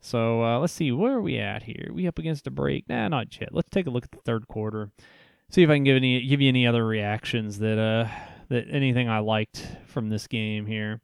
So 0.00 0.42
uh, 0.42 0.58
let's 0.58 0.72
see, 0.72 0.90
where 0.90 1.14
are 1.14 1.22
we 1.22 1.38
at 1.38 1.64
here? 1.64 1.90
We 1.92 2.08
up 2.08 2.18
against 2.18 2.46
a 2.46 2.50
break? 2.50 2.88
Nah, 2.88 3.08
not 3.08 3.40
yet. 3.40 3.50
Let's 3.52 3.70
take 3.70 3.86
a 3.86 3.90
look 3.90 4.04
at 4.04 4.10
the 4.10 4.18
third 4.24 4.48
quarter. 4.48 4.90
See 5.50 5.62
if 5.62 5.70
I 5.70 5.76
can 5.76 5.84
give 5.84 5.96
any 5.96 6.26
give 6.26 6.40
you 6.40 6.48
any 6.48 6.66
other 6.66 6.84
reactions 6.84 7.58
that 7.58 7.78
uh 7.78 8.08
that 8.48 8.66
anything 8.70 9.08
I 9.08 9.20
liked 9.20 9.66
from 9.86 10.08
this 10.08 10.26
game 10.26 10.66
here. 10.66 11.00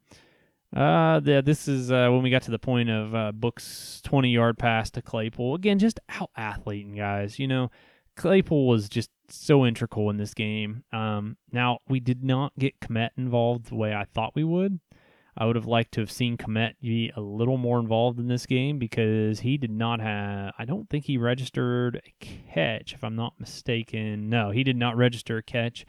Uh, 0.75 1.21
yeah, 1.23 1.41
this 1.41 1.67
is 1.67 1.89
uh, 1.89 2.09
when 2.09 2.21
we 2.21 2.29
got 2.29 2.41
to 2.43 2.51
the 2.51 2.59
point 2.59 2.89
of 2.89 3.15
uh, 3.15 3.31
Book's 3.31 4.01
20 4.03 4.29
yard 4.29 4.57
pass 4.57 4.89
to 4.91 5.01
Claypool. 5.01 5.55
Again, 5.55 5.79
just 5.79 5.99
out 6.09 6.31
athleting 6.35 6.95
guys. 6.95 7.39
You 7.39 7.47
know, 7.47 7.71
Claypool 8.17 8.67
was 8.67 8.89
just 8.89 9.09
so 9.29 9.65
integral 9.65 10.09
in 10.09 10.17
this 10.17 10.33
game. 10.33 10.83
Um, 10.91 11.37
now, 11.51 11.79
we 11.87 12.01
did 12.01 12.23
not 12.23 12.51
get 12.59 12.79
Kmet 12.81 13.11
involved 13.17 13.67
the 13.67 13.75
way 13.75 13.93
I 13.93 14.03
thought 14.03 14.35
we 14.35 14.43
would. 14.43 14.79
I 15.37 15.45
would 15.45 15.55
have 15.55 15.67
liked 15.67 15.93
to 15.93 15.99
have 16.01 16.11
seen 16.11 16.37
Kmet 16.37 16.75
be 16.81 17.11
a 17.15 17.21
little 17.21 17.57
more 17.57 17.79
involved 17.79 18.19
in 18.19 18.27
this 18.27 18.45
game 18.45 18.79
because 18.79 19.41
he 19.41 19.57
did 19.57 19.71
not 19.71 19.99
have, 19.99 20.53
I 20.57 20.63
don't 20.65 20.89
think 20.89 21.05
he 21.05 21.17
registered 21.17 22.01
a 22.05 22.25
catch, 22.53 22.93
if 22.93 23.03
I'm 23.03 23.15
not 23.15 23.33
mistaken. 23.39 24.29
No, 24.29 24.51
he 24.51 24.63
did 24.63 24.77
not 24.77 24.95
register 24.95 25.37
a 25.37 25.43
catch. 25.43 25.85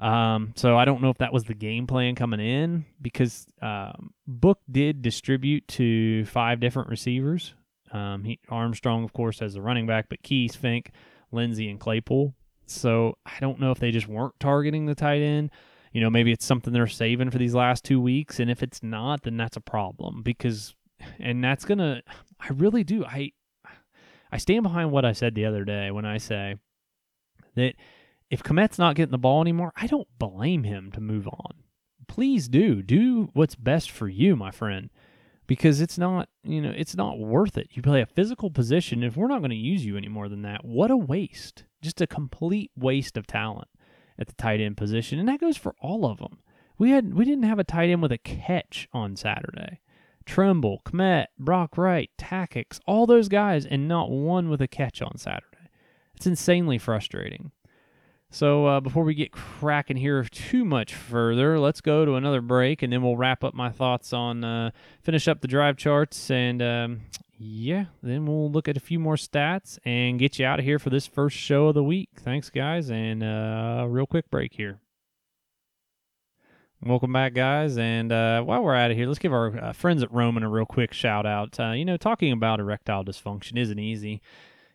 Um, 0.00 0.54
so 0.56 0.76
I 0.76 0.84
don't 0.84 1.02
know 1.02 1.10
if 1.10 1.18
that 1.18 1.32
was 1.32 1.44
the 1.44 1.54
game 1.54 1.86
plan 1.86 2.16
coming 2.16 2.40
in 2.40 2.84
because 3.00 3.46
um, 3.62 4.12
Book 4.26 4.58
did 4.68 5.02
distribute 5.02 5.68
to 5.68 6.24
five 6.24 6.58
different 6.58 6.88
receivers. 6.88 7.54
Um, 7.92 8.24
he, 8.24 8.40
Armstrong, 8.48 9.04
of 9.04 9.12
course, 9.12 9.40
as 9.40 9.54
the 9.54 9.62
running 9.62 9.86
back, 9.86 10.06
but 10.08 10.22
Keys, 10.24 10.56
Finke, 10.56 10.88
Lenzy, 11.30 11.70
and 11.70 11.78
Claypool. 11.78 12.34
So 12.66 13.18
I 13.24 13.38
don't 13.40 13.60
know 13.60 13.70
if 13.70 13.78
they 13.78 13.92
just 13.92 14.08
weren't 14.08 14.38
targeting 14.40 14.86
the 14.86 14.96
tight 14.96 15.20
end. 15.20 15.50
You 15.94 16.00
know, 16.00 16.10
maybe 16.10 16.32
it's 16.32 16.44
something 16.44 16.72
they're 16.72 16.88
saving 16.88 17.30
for 17.30 17.38
these 17.38 17.54
last 17.54 17.84
two 17.84 18.00
weeks, 18.00 18.40
and 18.40 18.50
if 18.50 18.64
it's 18.64 18.82
not, 18.82 19.22
then 19.22 19.36
that's 19.36 19.56
a 19.56 19.60
problem 19.60 20.22
because, 20.22 20.74
and 21.20 21.42
that's 21.42 21.64
gonna. 21.64 22.02
I 22.40 22.48
really 22.48 22.82
do. 22.82 23.04
I 23.04 23.30
I 24.32 24.38
stand 24.38 24.64
behind 24.64 24.90
what 24.90 25.04
I 25.04 25.12
said 25.12 25.36
the 25.36 25.46
other 25.46 25.64
day 25.64 25.92
when 25.92 26.04
I 26.04 26.18
say 26.18 26.56
that 27.54 27.76
if 28.28 28.42
Kmet's 28.42 28.76
not 28.76 28.96
getting 28.96 29.12
the 29.12 29.18
ball 29.18 29.40
anymore, 29.40 29.72
I 29.76 29.86
don't 29.86 30.08
blame 30.18 30.64
him 30.64 30.90
to 30.92 31.00
move 31.00 31.28
on. 31.28 31.52
Please 32.08 32.48
do. 32.48 32.82
Do 32.82 33.30
what's 33.32 33.54
best 33.54 33.92
for 33.92 34.08
you, 34.08 34.34
my 34.34 34.50
friend. 34.50 34.90
Because 35.46 35.80
it's 35.80 35.98
not, 35.98 36.28
you 36.42 36.60
know, 36.60 36.72
it's 36.76 36.96
not 36.96 37.20
worth 37.20 37.56
it. 37.56 37.68
You 37.72 37.82
play 37.82 38.00
a 38.00 38.06
physical 38.06 38.50
position. 38.50 39.04
If 39.04 39.16
we're 39.16 39.28
not 39.28 39.38
going 39.38 39.50
to 39.50 39.56
use 39.56 39.86
you 39.86 39.96
any 39.96 40.08
more 40.08 40.28
than 40.28 40.42
that, 40.42 40.64
what 40.64 40.90
a 40.90 40.96
waste. 40.96 41.64
Just 41.80 42.00
a 42.00 42.06
complete 42.08 42.72
waste 42.76 43.16
of 43.16 43.28
talent 43.28 43.68
at 44.18 44.26
the 44.26 44.34
tight 44.34 44.60
end 44.60 44.76
position. 44.76 45.18
And 45.18 45.28
that 45.28 45.40
goes 45.40 45.56
for 45.56 45.74
all 45.80 46.06
of 46.06 46.18
them. 46.18 46.38
We 46.78 46.90
had 46.90 47.14
we 47.14 47.24
didn't 47.24 47.44
have 47.44 47.58
a 47.58 47.64
tight 47.64 47.90
end 47.90 48.02
with 48.02 48.12
a 48.12 48.18
catch 48.18 48.88
on 48.92 49.16
Saturday. 49.16 49.80
Tremble, 50.26 50.80
Kmet, 50.86 51.26
Brock 51.38 51.76
Wright, 51.76 52.10
Takacs, 52.18 52.80
all 52.86 53.06
those 53.06 53.28
guys, 53.28 53.66
and 53.66 53.86
not 53.86 54.10
one 54.10 54.48
with 54.48 54.62
a 54.62 54.68
catch 54.68 55.02
on 55.02 55.18
Saturday. 55.18 55.68
It's 56.16 56.26
insanely 56.26 56.78
frustrating. 56.78 57.52
So 58.30 58.66
uh, 58.66 58.80
before 58.80 59.04
we 59.04 59.14
get 59.14 59.30
cracking 59.30 59.96
here 59.96 60.24
too 60.24 60.64
much 60.64 60.92
further, 60.94 61.60
let's 61.60 61.80
go 61.80 62.04
to 62.04 62.14
another 62.14 62.40
break, 62.40 62.82
and 62.82 62.92
then 62.92 63.02
we'll 63.02 63.16
wrap 63.16 63.44
up 63.44 63.54
my 63.54 63.70
thoughts 63.70 64.12
on 64.12 64.42
uh, 64.42 64.70
finish 65.02 65.28
up 65.28 65.40
the 65.40 65.46
drive 65.46 65.76
charts, 65.76 66.30
and 66.30 66.60
um, 66.60 67.02
yeah, 67.44 67.86
then 68.02 68.26
we'll 68.26 68.50
look 68.50 68.68
at 68.68 68.76
a 68.76 68.80
few 68.80 68.98
more 68.98 69.16
stats 69.16 69.78
and 69.84 70.18
get 70.18 70.38
you 70.38 70.46
out 70.46 70.58
of 70.58 70.64
here 70.64 70.78
for 70.78 70.90
this 70.90 71.06
first 71.06 71.36
show 71.36 71.68
of 71.68 71.74
the 71.74 71.84
week. 71.84 72.08
Thanks, 72.16 72.50
guys, 72.50 72.90
and 72.90 73.22
uh, 73.22 73.86
real 73.88 74.06
quick 74.06 74.30
break 74.30 74.54
here. 74.54 74.80
Welcome 76.82 77.12
back, 77.12 77.34
guys. 77.34 77.78
And 77.78 78.12
uh, 78.12 78.42
while 78.42 78.62
we're 78.62 78.74
out 78.74 78.90
of 78.90 78.96
here, 78.96 79.06
let's 79.06 79.18
give 79.18 79.32
our 79.32 79.58
uh, 79.58 79.72
friends 79.72 80.02
at 80.02 80.12
Roman 80.12 80.42
a 80.42 80.48
real 80.48 80.66
quick 80.66 80.92
shout 80.92 81.26
out. 81.26 81.58
Uh, 81.58 81.72
you 81.72 81.84
know, 81.84 81.96
talking 81.96 82.32
about 82.32 82.60
erectile 82.60 83.04
dysfunction 83.04 83.58
isn't 83.58 83.78
easy 83.78 84.20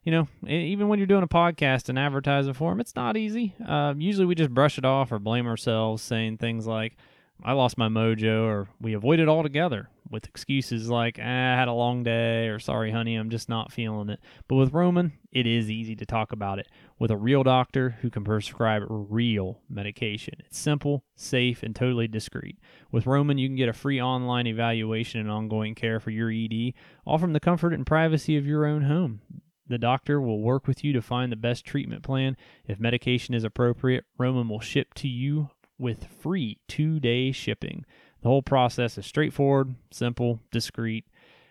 you 0.03 0.11
know, 0.11 0.27
even 0.47 0.87
when 0.87 0.97
you're 0.97 1.05
doing 1.05 1.23
a 1.23 1.27
podcast 1.27 1.89
and 1.89 1.99
advertising 1.99 2.53
for 2.53 2.71
them, 2.71 2.79
it's 2.79 2.95
not 2.95 3.17
easy. 3.17 3.53
Uh, 3.65 3.93
usually 3.97 4.25
we 4.25 4.33
just 4.33 4.53
brush 4.53 4.77
it 4.77 4.85
off 4.85 5.11
or 5.11 5.19
blame 5.19 5.45
ourselves, 5.45 6.01
saying 6.01 6.37
things 6.37 6.65
like, 6.65 6.95
I 7.43 7.53
lost 7.53 7.77
my 7.77 7.87
mojo, 7.87 8.43
or 8.43 8.67
we 8.81 8.93
avoid 8.93 9.19
it 9.19 9.29
altogether 9.29 9.89
with 10.09 10.25
excuses 10.25 10.89
like, 10.89 11.19
ah, 11.21 11.23
I 11.23 11.55
had 11.55 11.67
a 11.67 11.73
long 11.73 12.03
day, 12.03 12.47
or 12.47 12.59
sorry, 12.59 12.91
honey, 12.91 13.15
I'm 13.15 13.29
just 13.29 13.47
not 13.47 13.71
feeling 13.71 14.09
it. 14.09 14.19
But 14.47 14.55
with 14.55 14.73
Roman, 14.73 15.13
it 15.31 15.45
is 15.45 15.69
easy 15.69 15.95
to 15.95 16.05
talk 16.05 16.31
about 16.31 16.59
it 16.59 16.67
with 16.97 17.11
a 17.11 17.17
real 17.17 17.43
doctor 17.43 17.97
who 18.01 18.09
can 18.09 18.23
prescribe 18.23 18.83
real 18.87 19.61
medication. 19.69 20.35
It's 20.39 20.57
simple, 20.57 21.03
safe, 21.15 21.63
and 21.63 21.75
totally 21.75 22.07
discreet. 22.07 22.57
With 22.91 23.05
Roman, 23.05 23.37
you 23.37 23.47
can 23.47 23.55
get 23.55 23.69
a 23.69 23.73
free 23.73 24.01
online 24.01 24.47
evaluation 24.47 25.21
and 25.21 25.31
ongoing 25.31 25.75
care 25.75 25.99
for 25.99 26.09
your 26.09 26.31
ED, 26.31 26.73
all 27.05 27.17
from 27.17 27.33
the 27.33 27.39
comfort 27.39 27.73
and 27.73 27.85
privacy 27.85 28.35
of 28.35 28.47
your 28.47 28.65
own 28.65 28.83
home. 28.83 29.21
The 29.67 29.77
doctor 29.77 30.19
will 30.19 30.41
work 30.41 30.67
with 30.67 30.83
you 30.83 30.93
to 30.93 31.01
find 31.01 31.31
the 31.31 31.35
best 31.35 31.63
treatment 31.63 32.01
plan. 32.01 32.35
If 32.67 32.79
medication 32.79 33.35
is 33.35 33.43
appropriate, 33.43 34.05
Roman 34.17 34.49
will 34.49 34.59
ship 34.59 34.95
to 34.95 35.07
you 35.07 35.51
with 35.79 36.05
free 36.05 36.59
two 36.67 36.99
day 36.99 37.31
shipping. 37.31 37.85
The 38.21 38.29
whole 38.29 38.43
process 38.43 38.97
is 38.97 39.05
straightforward, 39.05 39.75
simple, 39.91 40.41
discreet. 40.51 41.05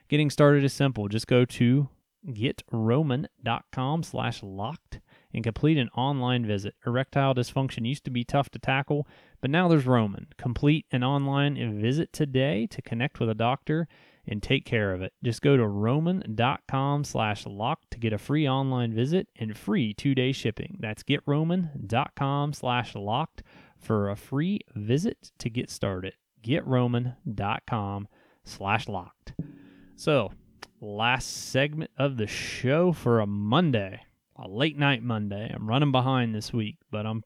Getting 0.09 0.31
started 0.31 0.64
is 0.64 0.73
simple. 0.73 1.09
Just 1.09 1.27
go 1.27 1.45
to 1.45 1.88
getroman.com 2.27 4.03
slash 4.03 4.43
locked 4.43 5.01
and 5.33 5.45
complete 5.45 5.79
an 5.79 5.88
online 5.91 6.47
visit. 6.47 6.75
Erectile 6.87 7.35
dysfunction 7.35 7.87
used 7.87 8.05
to 8.05 8.11
be 8.11 8.25
tough 8.25 8.51
to 8.51 8.59
tackle, 8.59 9.07
but 9.41 9.51
now 9.51 9.69
there's 9.69 9.87
Roman. 9.87 10.27
Complete 10.37 10.87
an 10.91 11.05
online 11.05 11.81
visit 11.81 12.12
today 12.12 12.67
to 12.71 12.83
connect 12.83 13.21
with 13.21 13.29
a 13.29 13.35
doctor 13.35 13.88
and 14.27 14.43
take 14.43 14.64
care 14.64 14.93
of 14.93 15.01
it. 15.01 15.12
Just 15.23 15.41
go 15.41 15.57
to 15.57 15.67
roman.com 15.67 17.05
slash 17.05 17.47
locked 17.47 17.91
to 17.93 17.99
get 17.99 18.12
a 18.12 18.19
free 18.19 18.47
online 18.47 18.93
visit 18.93 19.29
and 19.37 19.57
free 19.57 19.95
two-day 19.95 20.33
shipping. 20.33 20.77
That's 20.81 21.03
getroman.com 21.03 22.53
slash 22.53 22.95
locked 22.95 23.43
for 23.79 24.11
a 24.11 24.17
free 24.17 24.61
visit 24.75 25.33
to 25.38 25.51
get 25.51 25.71
started. 25.71 26.14
GetRoman.com 26.43 28.09
slash 28.45 28.88
locked. 28.88 29.35
So, 29.97 30.33
last 30.81 31.51
segment 31.51 31.91
of 31.99 32.17
the 32.17 32.27
show 32.27 32.93
for 32.93 33.21
a 33.21 33.27
Monday, 33.27 34.01
a 34.37 34.49
late 34.49 34.79
night 34.79 35.03
Monday. 35.03 35.51
I'm 35.53 35.69
running 35.69 35.93
behind 35.93 36.35
this 36.35 36.53
week, 36.53 36.77
but 36.91 37.07
I'm 37.07 37.25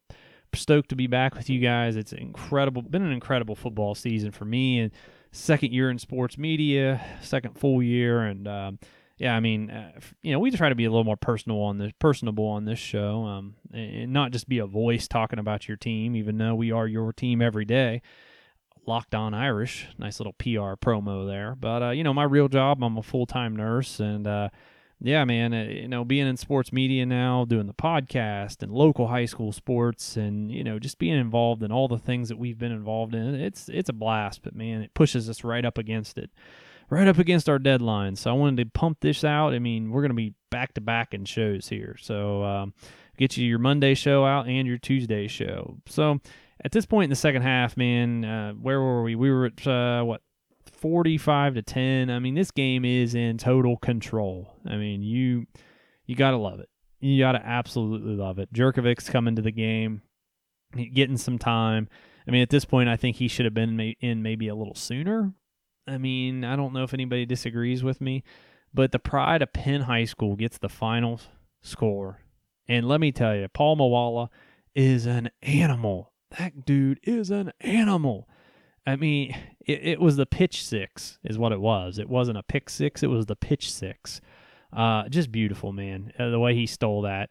stoked 0.55 0.91
to 0.91 0.97
be 0.97 1.07
back 1.07 1.35
with 1.35 1.49
you 1.51 1.61
guys. 1.61 1.97
It's 1.97 2.12
incredible, 2.12 2.83
been 2.83 3.03
an 3.03 3.12
incredible 3.12 3.55
football 3.55 3.95
season 3.95 4.31
for 4.31 4.45
me, 4.45 4.81
and 4.81 4.93
second 5.31 5.73
year 5.73 5.91
in 5.91 5.99
sports 5.99 6.38
media, 6.38 7.05
second 7.23 7.59
full 7.59 7.83
year, 7.83 8.23
and 8.23 8.49
um, 8.49 8.79
yeah, 9.22 9.37
I 9.37 9.38
mean, 9.38 9.70
uh, 9.70 9.92
you 10.22 10.32
know, 10.32 10.40
we 10.40 10.50
try 10.50 10.68
to 10.68 10.74
be 10.74 10.85
a 10.85 10.90
little 10.90 11.04
more 11.04 11.16
personal 11.16 11.61
on 11.61 11.78
this, 11.78 11.92
personable 12.00 12.44
on 12.44 12.64
this 12.64 12.80
show, 12.80 13.22
um, 13.22 13.54
and 13.72 14.12
not 14.12 14.32
just 14.32 14.48
be 14.48 14.58
a 14.58 14.66
voice 14.66 15.06
talking 15.06 15.38
about 15.38 15.68
your 15.68 15.76
team, 15.76 16.16
even 16.16 16.38
though 16.38 16.56
we 16.56 16.72
are 16.72 16.88
your 16.88 17.12
team 17.12 17.40
every 17.40 17.64
day. 17.64 18.02
Locked 18.85 19.14
on 19.14 19.32
Irish, 19.32 19.87
nice 19.96 20.18
little 20.18 20.32
PR 20.32 20.74
promo 20.74 21.24
there. 21.24 21.54
But 21.54 21.82
uh, 21.85 21.90
you 21.90 22.02
know, 22.02 22.12
my 22.12 22.24
real 22.24 22.48
job, 22.48 22.82
I'm 22.82 22.98
a 22.98 23.02
full 23.02 23.26
time 23.26 23.54
nurse, 23.54 24.00
and 24.00 24.26
uh, 24.26 24.48
yeah, 25.00 25.24
man, 25.24 25.54
uh, 25.54 25.66
you 25.70 25.87
know, 25.87 26.04
being 26.04 26.26
in 26.26 26.37
sports 26.37 26.72
media 26.72 27.06
now, 27.06 27.44
doing 27.44 27.68
the 27.68 27.74
podcast 27.74 28.61
and 28.61 28.72
local 28.72 29.06
high 29.06 29.26
school 29.26 29.52
sports, 29.52 30.16
and 30.16 30.50
you 30.50 30.64
know, 30.64 30.80
just 30.80 30.98
being 30.98 31.16
involved 31.16 31.62
in 31.62 31.70
all 31.70 31.87
the 31.87 31.96
things 31.96 32.28
that 32.28 32.38
we've 32.38 32.58
been 32.58 32.72
involved 32.72 33.14
in, 33.14 33.37
it's 33.37 33.68
it's 33.68 33.88
a 33.88 33.92
blast. 33.92 34.42
But 34.42 34.56
man, 34.56 34.82
it 34.82 34.94
pushes 34.94 35.30
us 35.30 35.44
right 35.44 35.64
up 35.64 35.78
against 35.78 36.18
it 36.18 36.32
right 36.90 37.09
up 37.09 37.18
against 37.18 37.49
our 37.49 37.59
deadline. 37.59 38.16
So 38.16 38.31
I 38.31 38.35
wanted 38.35 38.64
to 38.64 38.71
pump 38.71 38.99
this 39.01 39.25
out. 39.25 39.55
I 39.55 39.59
mean, 39.59 39.90
we're 39.90 40.03
going 40.03 40.11
to 40.11 40.14
be 40.14 40.35
back 40.51 40.75
to 40.75 40.81
back 40.81 41.14
in 41.14 41.25
shows 41.25 41.68
here. 41.68 41.97
So 42.01 42.45
um, 42.45 42.75
get 43.16 43.37
you 43.37 43.47
your 43.47 43.59
Monday 43.59 43.95
show 43.95 44.25
out 44.25 44.47
and 44.47 44.66
your 44.66 44.79
Tuesday 44.79 45.29
show. 45.29 45.79
So 45.87 46.21
at 46.64 46.73
this 46.73 46.87
point 46.87 47.05
in 47.05 47.11
the 47.11 47.16
second 47.16 47.42
half, 47.42 47.77
man, 47.77 48.25
uh, 48.25 48.53
where 48.53 48.81
were 48.81 49.03
we? 49.03 49.14
We 49.14 49.31
were 49.31 49.47
at 49.47 49.66
uh, 49.66 50.03
what 50.05 50.23
45 50.66 51.55
to 51.55 51.62
10. 51.62 52.11
I 52.11 52.18
mean, 52.18 52.35
this 52.35 52.51
game 52.51 52.85
is 52.85 53.14
in 53.14 53.38
total 53.38 53.77
control. 53.77 54.55
I 54.66 54.77
mean, 54.77 55.03
you 55.03 55.47
you 56.07 56.14
got 56.16 56.33
to 56.33 56.37
love 56.37 56.61
it. 56.61 56.68
You 57.01 57.18
got 57.18 57.33
to 57.33 57.45
absolutely 57.45 58.14
love 58.14 58.38
it. 58.38 58.53
Jurkovec's 58.53 59.09
coming 59.09 59.37
to 59.37 59.42
the 59.42 59.51
game, 59.51 60.03
getting 60.92 61.16
some 61.16 61.38
time. 61.38 61.88
I 62.27 62.31
mean, 62.31 62.42
at 62.42 62.51
this 62.51 62.64
point, 62.64 62.88
I 62.88 62.97
think 62.97 63.16
he 63.16 63.27
should 63.27 63.45
have 63.45 63.55
been 63.55 63.79
in 64.01 64.23
maybe 64.23 64.49
a 64.49 64.55
little 64.55 64.77
sooner, 64.77 65.33
I 65.87 65.99
mean, 65.99 66.45
I 66.45 66.57
don't 66.57 66.73
know 66.73 66.85
if 66.85 66.95
anybody 66.95 67.27
disagrees 67.27 67.83
with 67.83 68.01
me, 68.01 68.23
but 68.73 68.92
the 68.92 68.99
pride 68.99 69.42
of 69.42 69.53
Penn 69.53 69.83
High 69.83 70.05
School 70.05 70.37
gets 70.37 70.59
the 70.59 70.68
final 70.68 71.21
score. 71.61 72.21
And 72.68 72.87
let 72.87 73.01
me 73.01 73.12
tell 73.12 73.35
you, 73.35 73.49
Paul 73.49 73.77
Moala 73.77 74.29
is 74.75 75.07
an 75.07 75.31
animal. 75.42 76.12
That 76.38 76.64
dude 76.64 77.01
is 77.03 77.31
an 77.31 77.53
animal. 77.61 78.29
I 78.87 78.97
mean, 78.97 79.37
it, 79.66 79.81
it, 79.83 80.01
was 80.01 80.16
the 80.16 80.27
pitch 80.27 80.64
six, 80.64 81.18
is 81.23 81.38
what 81.38 81.53
it 81.53 81.61
was. 81.61 81.99
It 81.99 82.09
wasn't 82.09 82.38
a 82.38 82.42
pick 82.42 82.71
six, 82.71 83.03
it 83.03 83.09
was 83.09 83.27
the 83.27 83.37
pitch 83.37 83.73
six. 83.73 84.21
Uh, 84.73 85.09
just 85.09 85.31
beautiful, 85.31 85.73
man. 85.73 86.12
Uh, 86.18 86.31
the 86.31 86.40
way 86.40 86.55
he 86.55 86.66
stole 86.66 87.03
that. 87.03 87.31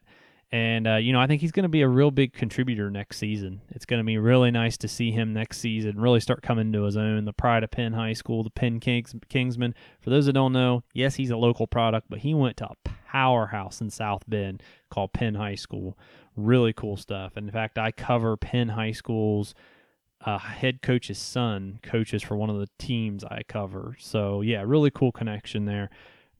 And, 0.52 0.86
uh, 0.86 0.96
you 0.96 1.14
know, 1.14 1.20
I 1.20 1.26
think 1.26 1.40
he's 1.40 1.50
going 1.50 1.62
to 1.62 1.70
be 1.70 1.80
a 1.80 1.88
real 1.88 2.10
big 2.10 2.34
contributor 2.34 2.90
next 2.90 3.16
season. 3.16 3.62
It's 3.70 3.86
going 3.86 4.00
to 4.00 4.04
be 4.04 4.18
really 4.18 4.50
nice 4.50 4.76
to 4.78 4.88
see 4.88 5.10
him 5.10 5.32
next 5.32 5.58
season 5.58 5.98
really 5.98 6.20
start 6.20 6.42
coming 6.42 6.70
to 6.74 6.82
his 6.82 6.94
own. 6.94 7.24
The 7.24 7.32
pride 7.32 7.64
of 7.64 7.70
Penn 7.70 7.94
High 7.94 8.12
School, 8.12 8.44
the 8.44 8.50
Penn 8.50 8.78
Kings, 8.78 9.14
Kingsman. 9.30 9.74
For 10.02 10.10
those 10.10 10.26
that 10.26 10.34
don't 10.34 10.52
know, 10.52 10.84
yes, 10.92 11.14
he's 11.14 11.30
a 11.30 11.38
local 11.38 11.66
product, 11.66 12.08
but 12.10 12.18
he 12.18 12.34
went 12.34 12.58
to 12.58 12.66
a 12.66 12.90
powerhouse 13.06 13.80
in 13.80 13.88
South 13.88 14.24
Bend 14.28 14.62
called 14.90 15.14
Penn 15.14 15.36
High 15.36 15.54
School. 15.54 15.96
Really 16.36 16.74
cool 16.74 16.98
stuff. 16.98 17.32
And 17.36 17.48
in 17.48 17.52
fact, 17.52 17.78
I 17.78 17.90
cover 17.90 18.36
Penn 18.36 18.68
High 18.68 18.92
School's 18.92 19.54
uh, 20.20 20.36
head 20.36 20.82
coach's 20.82 21.18
son 21.18 21.80
coaches 21.82 22.22
for 22.22 22.36
one 22.36 22.50
of 22.50 22.58
the 22.58 22.68
teams 22.78 23.24
I 23.24 23.42
cover. 23.48 23.96
So, 23.98 24.42
yeah, 24.42 24.62
really 24.66 24.90
cool 24.90 25.12
connection 25.12 25.64
there. 25.64 25.88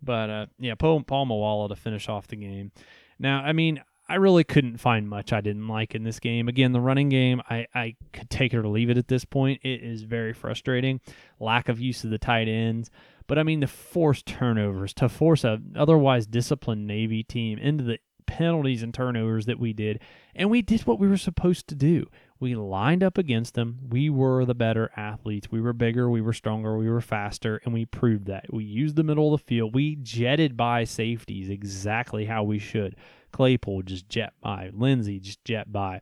But, 0.03 0.29
uh, 0.29 0.47
yeah, 0.59 0.75
Paul, 0.75 1.03
Paul 1.03 1.27
Moala 1.27 1.71
to 1.71 1.77
finish 1.77 2.11
off 2.11 2.29
the 2.29 2.37
game. 2.37 2.73
Now, 3.19 3.43
I 3.43 3.53
mean, 3.53 3.83
I 4.09 4.17
really 4.17 4.45
couldn't 4.45 4.79
find 4.79 5.09
much 5.09 5.33
I 5.33 5.41
didn't 5.41 5.69
like 5.69 5.95
in 5.95 6.03
this 6.03 6.21
game. 6.21 6.49
Again, 6.49 6.73
the 6.73 6.81
running 6.81 7.09
game, 7.09 7.41
I, 7.49 7.67
I 7.75 7.95
could 8.13 8.29
take 8.29 8.53
it 8.53 8.59
or 8.59 8.69
leave 8.69 8.91
it 8.91 8.99
at 8.99 9.09
this 9.09 9.25
point. 9.25 9.61
It 9.63 9.83
is 9.83 10.03
very 10.03 10.33
frustrating. 10.33 11.01
Lack 11.39 11.69
of 11.69 11.81
use 11.81 12.05
of 12.05 12.11
the 12.11 12.19
tight 12.19 12.49
ends. 12.49 12.91
But 13.27 13.39
I 13.39 13.45
mean, 13.45 13.61
the 13.61 13.67
forced 13.67 14.27
turnovers 14.27 14.93
to 14.95 15.09
force 15.09 15.45
a 15.45 15.61
otherwise 15.77 16.27
disciplined 16.27 16.87
Navy 16.87 17.23
team 17.23 17.59
into 17.59 17.85
the 17.85 17.99
penalties 18.27 18.83
and 18.83 18.93
turnovers 18.93 19.47
that 19.47 19.59
we 19.59 19.73
did. 19.73 20.01
And 20.35 20.51
we 20.51 20.63
did 20.63 20.83
what 20.83 20.99
we 20.99 21.09
were 21.09 21.17
supposed 21.17 21.69
to 21.69 21.75
do. 21.75 22.07
We 22.41 22.55
lined 22.57 23.05
up 23.05 23.19
against 23.19 23.55
them. 23.55 23.79
We 23.89 24.11
were 24.11 24.45
the 24.45 24.55
better 24.55 24.91
athletes. 24.97 25.51
We 25.51 25.61
were 25.61 25.73
bigger, 25.73 26.11
we 26.11 26.21
were 26.21 26.33
stronger, 26.33 26.77
we 26.77 26.91
were 26.91 27.01
faster, 27.01 27.61
and 27.65 27.73
we 27.73 27.85
proved 27.85 28.27
that. 28.27 28.53
We 28.53 28.65
used 28.65 28.97
the 28.97 29.05
middle 29.05 29.33
of 29.33 29.41
the 29.41 29.47
field. 29.47 29.75
We 29.75 29.97
jetted 29.97 30.57
by 30.57 30.85
safeties 30.85 31.49
exactly 31.49 32.25
how 32.25 32.43
we 32.43 32.59
should. 32.59 32.97
Claypool 33.33 33.83
just 33.83 34.09
jet 34.09 34.33
by. 34.41 34.71
Lenzy 34.73 35.19
just 35.19 35.45
jet 35.45 35.73
by. 35.73 36.01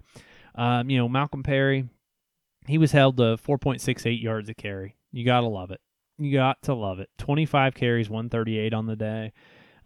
Um, 0.55 0.90
you 0.90 0.99
know, 0.99 1.09
Malcolm 1.09 1.43
Perry, 1.43 1.88
he 2.66 2.79
was 2.79 2.93
held 2.93 3.16
to 3.16 3.37
4.68 3.37 4.23
yards 4.23 4.49
a 4.49 4.55
carry. 4.55 4.97
You 5.12 5.25
got 5.25 5.40
to 5.40 5.47
love 5.47 5.71
it. 5.71 5.81
You 6.19 6.33
got 6.33 6.61
to 6.62 6.75
love 6.75 7.01
it. 7.01 7.09
25 7.19 7.75
carries, 7.75 8.11
138 8.11 8.75
on 8.75 8.87
the 8.87 8.97
day. 8.97 9.33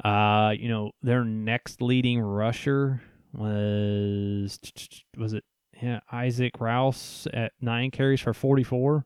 Uh, 0.03 0.53
you 0.59 0.69
know, 0.69 0.91
their 1.03 1.25
next 1.25 1.81
leading 1.81 2.21
rusher 2.21 3.01
was 3.33 4.59
was 5.17 5.33
it 5.33 5.45
yeah, 5.83 6.01
Isaac 6.11 6.61
Rouse 6.61 7.27
at 7.33 7.53
9 7.61 7.91
carries 7.91 8.21
for 8.21 8.33
44. 8.33 9.05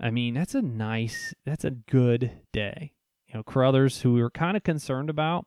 I 0.00 0.10
mean, 0.10 0.34
that's 0.34 0.54
a 0.54 0.62
nice 0.62 1.34
that's 1.44 1.64
a 1.64 1.70
good 1.70 2.32
day. 2.52 2.92
You 3.28 3.34
know, 3.34 3.42
Carothers, 3.42 4.02
who 4.02 4.12
we 4.14 4.22
were 4.22 4.30
kind 4.30 4.56
of 4.56 4.62
concerned 4.62 5.08
about, 5.08 5.46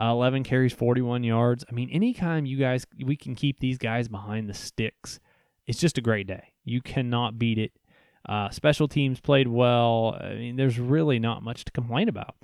uh, 0.00 0.10
11 0.10 0.44
carries, 0.44 0.72
41 0.72 1.24
yards. 1.24 1.64
I 1.68 1.72
mean, 1.72 1.90
anytime 1.90 2.46
you 2.46 2.58
guys, 2.58 2.86
we 3.04 3.16
can 3.16 3.34
keep 3.34 3.60
these 3.60 3.78
guys 3.78 4.08
behind 4.08 4.48
the 4.48 4.54
sticks, 4.54 5.20
it's 5.66 5.80
just 5.80 5.98
a 5.98 6.02
great 6.02 6.26
day. 6.26 6.52
You 6.64 6.80
cannot 6.80 7.38
beat 7.38 7.58
it. 7.58 7.72
Uh, 8.28 8.50
special 8.50 8.88
teams 8.88 9.20
played 9.20 9.48
well. 9.48 10.16
I 10.20 10.34
mean, 10.34 10.56
there's 10.56 10.78
really 10.78 11.18
not 11.18 11.42
much 11.42 11.64
to 11.64 11.72
complain 11.72 12.08
about. 12.08 12.36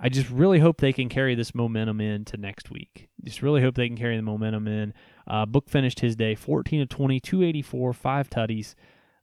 I 0.00 0.08
just 0.08 0.30
really 0.30 0.60
hope 0.60 0.80
they 0.80 0.92
can 0.92 1.08
carry 1.08 1.34
this 1.34 1.54
momentum 1.54 2.00
into 2.00 2.36
next 2.36 2.70
week. 2.70 3.08
Just 3.24 3.42
really 3.42 3.60
hope 3.60 3.74
they 3.74 3.88
can 3.88 3.96
carry 3.96 4.16
the 4.16 4.22
momentum 4.22 4.68
in. 4.68 4.94
Uh, 5.26 5.44
Book 5.44 5.68
finished 5.68 6.00
his 6.00 6.14
day 6.14 6.36
14 6.36 6.82
of 6.82 6.88
20, 6.88 7.18
284, 7.18 7.92
five 7.92 8.30
tutties. 8.30 8.74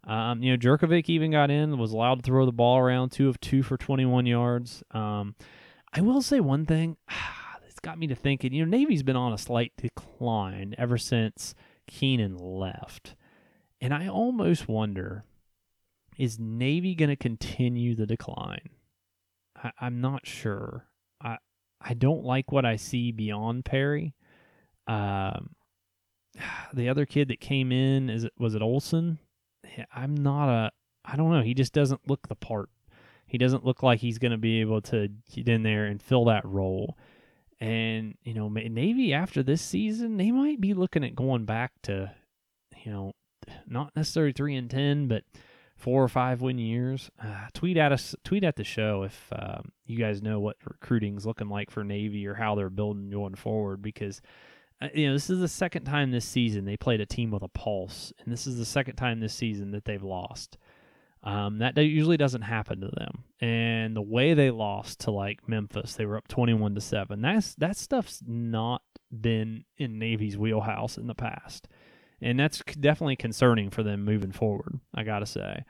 Um, 0.06 0.44
you 0.44 0.52
know, 0.52 0.58
Jurkovec 0.58 1.10
even 1.10 1.32
got 1.32 1.50
in, 1.50 1.78
was 1.78 1.92
allowed 1.92 2.16
to 2.16 2.22
throw 2.22 2.46
the 2.46 2.52
ball 2.52 2.78
around, 2.78 3.10
two 3.10 3.30
of 3.30 3.40
two 3.40 3.64
for 3.64 3.78
21 3.78 4.26
yards. 4.26 4.84
Um, 4.92 5.36
I 5.94 6.02
will 6.02 6.22
say 6.22 6.40
one 6.40 6.66
thing. 6.66 6.98
got 7.86 8.00
me 8.00 8.08
to 8.08 8.16
thinking, 8.16 8.52
you 8.52 8.66
know, 8.66 8.78
Navy's 8.78 9.04
been 9.04 9.16
on 9.16 9.32
a 9.32 9.38
slight 9.38 9.72
decline 9.78 10.74
ever 10.76 10.98
since 10.98 11.54
Keenan 11.86 12.36
left. 12.36 13.16
And 13.80 13.94
I 13.94 14.08
almost 14.08 14.68
wonder 14.68 15.24
is 16.18 16.40
Navy 16.40 16.96
going 16.96 17.10
to 17.10 17.16
continue 17.16 17.94
the 17.94 18.08
decline? 18.08 18.70
I, 19.62 19.72
am 19.82 20.02
not 20.02 20.26
sure. 20.26 20.88
I 21.22 21.38
I 21.80 21.94
don't 21.94 22.24
like 22.24 22.52
what 22.52 22.66
I 22.66 22.78
see 22.78 23.12
beyond 23.12 23.66
Perry. 23.66 24.16
Um, 24.88 25.52
the 26.74 26.90
other 26.90 27.06
kid 27.06 27.28
that 27.28 27.40
came 27.40 27.72
in 27.72 28.10
is 28.10 28.24
it 28.24 28.34
was 28.40 28.56
it 28.56 28.64
Olson? 28.64 29.20
I'm 29.94 30.16
not 30.16 30.50
a. 30.50 30.72
I 31.04 31.18
don't 31.18 31.32
know. 31.32 31.42
He 31.42 31.54
just 31.54 31.74
doesn't 31.74 32.10
look 32.10 32.30
the 32.30 32.36
part. 32.36 32.70
He 33.28 33.38
doesn't 33.38 33.66
look 33.66 33.84
like 33.84 34.00
he's 34.00 34.18
going 34.18 34.32
to 34.32 34.38
be 34.38 34.62
able 34.62 34.82
to 34.84 35.10
get 35.32 35.50
in 35.50 35.62
there 35.62 35.86
and 35.86 36.02
fill 36.02 36.26
that 36.26 36.46
role. 36.46 36.98
And 37.66 38.16
you 38.24 38.36
know, 38.36 38.48
Navy 38.48 39.12
after 39.12 39.42
this 39.42 39.62
season, 39.62 40.18
they 40.18 40.30
might 40.30 40.62
be 40.62 40.76
looking 40.76 41.04
at 41.04 41.16
going 41.16 41.46
back 41.46 41.72
to, 41.84 42.12
you 42.84 42.92
know, 42.92 43.14
not 43.68 43.96
necessarily 43.96 44.34
three 44.34 44.56
and 44.56 44.70
ten, 44.70 45.08
but 45.08 45.24
four 45.76 46.04
or 46.04 46.08
five 46.08 46.42
win 46.42 46.60
years. 46.60 47.10
Uh, 47.22 47.48
tweet 47.54 47.78
at 47.78 47.92
us, 47.92 48.16
tweet 48.24 48.44
at 48.44 48.56
the 48.56 48.64
show 48.64 49.02
if 49.02 49.30
um, 49.32 49.72
you 49.88 49.98
guys 49.98 50.22
know 50.22 50.40
what 50.40 50.58
recruiting's 50.64 51.26
looking 51.26 51.50
like 51.50 51.72
for 51.72 51.84
Navy 51.84 52.28
or 52.28 52.36
how 52.36 52.54
they're 52.54 52.70
building 52.70 53.10
going 53.10 53.36
forward. 53.36 53.82
Because 53.82 54.22
uh, 54.80 54.90
you 54.94 55.08
know 55.08 55.14
this 55.14 55.32
is 55.32 55.40
the 55.40 55.48
second 55.48 55.86
time 55.86 56.12
this 56.12 56.26
season 56.26 56.66
they 56.66 56.78
played 56.78 57.02
a 57.02 57.06
team 57.06 57.32
with 57.32 57.42
a 57.42 57.48
pulse, 57.48 58.14
and 58.20 58.32
this 58.32 58.46
is 58.46 58.60
the 58.60 58.66
second 58.66 58.96
time 58.96 59.20
this 59.20 59.34
season 59.34 59.72
that 59.72 59.86
they've 59.86 60.04
lost. 60.04 60.60
Um, 61.26 61.58
that 61.58 61.76
usually 61.78 62.18
doesn't 62.18 62.44
happen 62.44 62.82
to 62.82 62.88
them. 62.88 63.24
And 63.42 63.96
the 63.96 64.02
way 64.02 64.36
they 64.36 64.52
lost 64.52 65.02
to 65.02 65.12
like 65.12 65.50
Memphis, 65.50 65.96
they 65.96 66.06
were 66.06 66.18
up 66.18 66.28
twenty-one 66.28 66.76
to 66.76 66.82
seven. 66.82 67.22
That's 67.22 67.56
that 67.56 67.78
stuff's 67.78 68.22
not 68.26 68.84
been 69.12 69.66
in 69.78 70.00
Navy's 70.00 70.38
wheelhouse 70.38 70.98
in 70.98 71.08
the 71.08 71.16
past 71.16 71.68
and 72.22 72.40
that's 72.40 72.62
definitely 72.80 73.16
concerning 73.16 73.70
for 73.70 73.84
them 73.84 74.04
moving 74.04 74.32
forward. 74.32 74.80
I 74.94 75.04
gotta 75.04 75.26
say. 75.26 75.64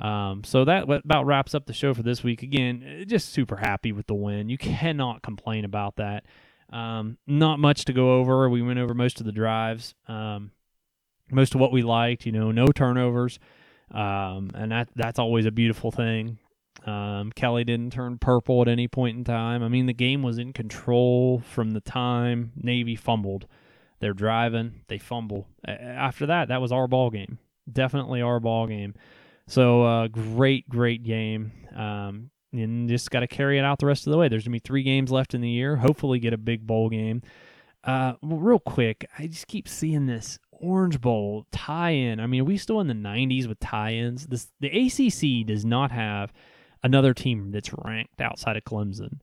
Um, 0.00 0.44
so 0.44 0.64
that 0.64 0.84
about 0.88 1.26
wraps 1.26 1.54
up 1.54 1.66
the 1.66 1.72
show 1.72 1.92
for 1.92 2.02
this 2.02 2.22
week. 2.22 2.42
Again, 2.42 2.84
eh, 2.86 3.04
just 3.04 3.30
super 3.30 3.56
happy 3.56 3.90
with 3.92 4.06
the 4.06 4.14
win. 4.14 4.48
You 4.48 4.58
cannot 4.58 5.22
complain 5.22 5.64
about 5.64 5.96
that. 5.96 6.24
Um, 6.70 7.18
not 7.26 7.58
much 7.58 7.84
to 7.86 7.92
go 7.92 8.18
over. 8.18 8.48
We 8.48 8.62
went 8.62 8.78
over 8.78 8.94
most 8.94 9.20
of 9.20 9.26
the 9.26 9.32
drives, 9.32 9.94
um, 10.06 10.52
most 11.30 11.54
of 11.54 11.60
what 11.60 11.72
we 11.72 11.82
liked. 11.82 12.26
You 12.26 12.32
know, 12.32 12.52
no 12.52 12.66
turnovers, 12.66 13.38
um, 13.90 14.50
and 14.54 14.72
that 14.72 14.88
that's 14.94 15.18
always 15.18 15.46
a 15.46 15.50
beautiful 15.50 15.90
thing. 15.90 16.38
Um, 16.86 17.32
Kelly 17.32 17.64
didn't 17.64 17.92
turn 17.92 18.18
purple 18.18 18.62
at 18.62 18.68
any 18.68 18.88
point 18.88 19.16
in 19.16 19.24
time. 19.24 19.62
I 19.62 19.68
mean, 19.68 19.86
the 19.86 19.92
game 19.92 20.22
was 20.22 20.38
in 20.38 20.52
control 20.52 21.40
from 21.40 21.72
the 21.72 21.80
time 21.80 22.52
Navy 22.56 22.96
fumbled. 22.96 23.46
They're 24.00 24.14
driving, 24.14 24.82
they 24.86 24.98
fumble. 24.98 25.48
After 25.66 26.26
that, 26.26 26.48
that 26.48 26.60
was 26.60 26.70
our 26.70 26.86
ball 26.86 27.10
game. 27.10 27.38
Definitely 27.70 28.22
our 28.22 28.38
ball 28.38 28.66
game. 28.66 28.94
So 29.48 29.82
uh, 29.82 30.08
great, 30.08 30.68
great 30.68 31.02
game. 31.02 31.52
Um, 31.74 32.30
and 32.52 32.88
just 32.88 33.10
got 33.10 33.20
to 33.20 33.26
carry 33.26 33.58
it 33.58 33.64
out 33.64 33.78
the 33.78 33.86
rest 33.86 34.06
of 34.06 34.12
the 34.12 34.18
way. 34.18 34.28
There's 34.28 34.44
gonna 34.44 34.52
be 34.52 34.60
three 34.60 34.82
games 34.82 35.10
left 35.10 35.34
in 35.34 35.40
the 35.40 35.48
year. 35.48 35.76
Hopefully, 35.76 36.18
get 36.18 36.32
a 36.32 36.38
big 36.38 36.66
bowl 36.66 36.88
game. 36.88 37.22
Uh, 37.84 38.14
real 38.22 38.58
quick, 38.58 39.06
I 39.18 39.26
just 39.26 39.46
keep 39.46 39.68
seeing 39.68 40.06
this 40.06 40.38
Orange 40.60 41.00
Bowl 41.00 41.46
tie-in. 41.52 42.20
I 42.20 42.26
mean, 42.26 42.42
are 42.42 42.44
we 42.44 42.56
still 42.56 42.80
in 42.80 42.86
the 42.86 42.94
'90s 42.94 43.46
with 43.46 43.60
tie-ins? 43.60 44.26
This 44.26 44.50
the 44.60 44.68
ACC 44.68 45.46
does 45.46 45.64
not 45.64 45.90
have 45.90 46.32
another 46.82 47.14
team 47.14 47.50
that's 47.50 47.72
ranked 47.84 48.20
outside 48.20 48.56
of 48.56 48.64
Clemson 48.64 49.20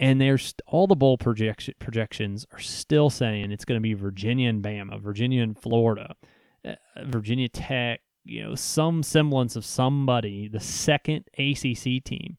and 0.00 0.20
there's 0.20 0.54
all 0.66 0.86
the 0.86 0.96
bowl 0.96 1.16
projection, 1.16 1.74
projections 1.78 2.46
are 2.52 2.58
still 2.58 3.10
saying 3.10 3.52
it's 3.52 3.64
going 3.64 3.78
to 3.78 3.82
be 3.82 3.94
Virginia 3.94 4.48
and 4.48 4.62
Bama, 4.62 5.00
Virginia 5.00 5.42
and 5.42 5.58
Florida, 5.58 6.16
uh, 6.64 6.74
Virginia 7.04 7.48
Tech, 7.48 8.00
you 8.24 8.42
know, 8.42 8.54
some 8.54 9.02
semblance 9.02 9.54
of 9.54 9.64
somebody, 9.64 10.48
the 10.48 10.60
second 10.60 11.24
ACC 11.38 12.02
team. 12.02 12.36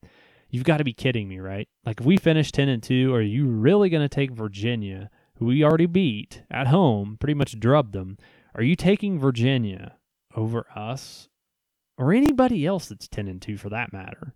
You've 0.50 0.64
got 0.64 0.78
to 0.78 0.84
be 0.84 0.94
kidding 0.94 1.28
me, 1.28 1.40
right? 1.40 1.68
Like 1.86 2.02
if 2.02 2.06
we 2.06 2.18
finish 2.18 2.52
10 2.52 2.70
and 2.70 2.84
2, 2.84 3.14
are 3.14 3.22
you 3.22 3.48
really 3.48 3.90
going 3.90 4.08
to 4.08 4.14
take 4.14 4.32
Virginia, 4.32 5.10
who 5.36 5.46
we 5.46 5.64
already 5.64 5.86
beat 5.86 6.44
at 6.52 6.68
home, 6.68 7.18
pretty 7.20 7.34
much 7.34 7.60
drubbed 7.60 7.94
them? 7.94 8.18
Are 8.56 8.64
you 8.64 8.76
taking 8.78 9.20
Virginia 9.20 9.98
over 10.34 10.66
us 10.74 11.28
or 11.98 12.14
anybody 12.14 12.66
else 12.66 12.88
that's 12.88 13.08
10 13.08 13.28
and 13.28 13.42
2 13.42 13.58
for 13.58 13.70
that 13.70 13.92
matter? 13.92 14.34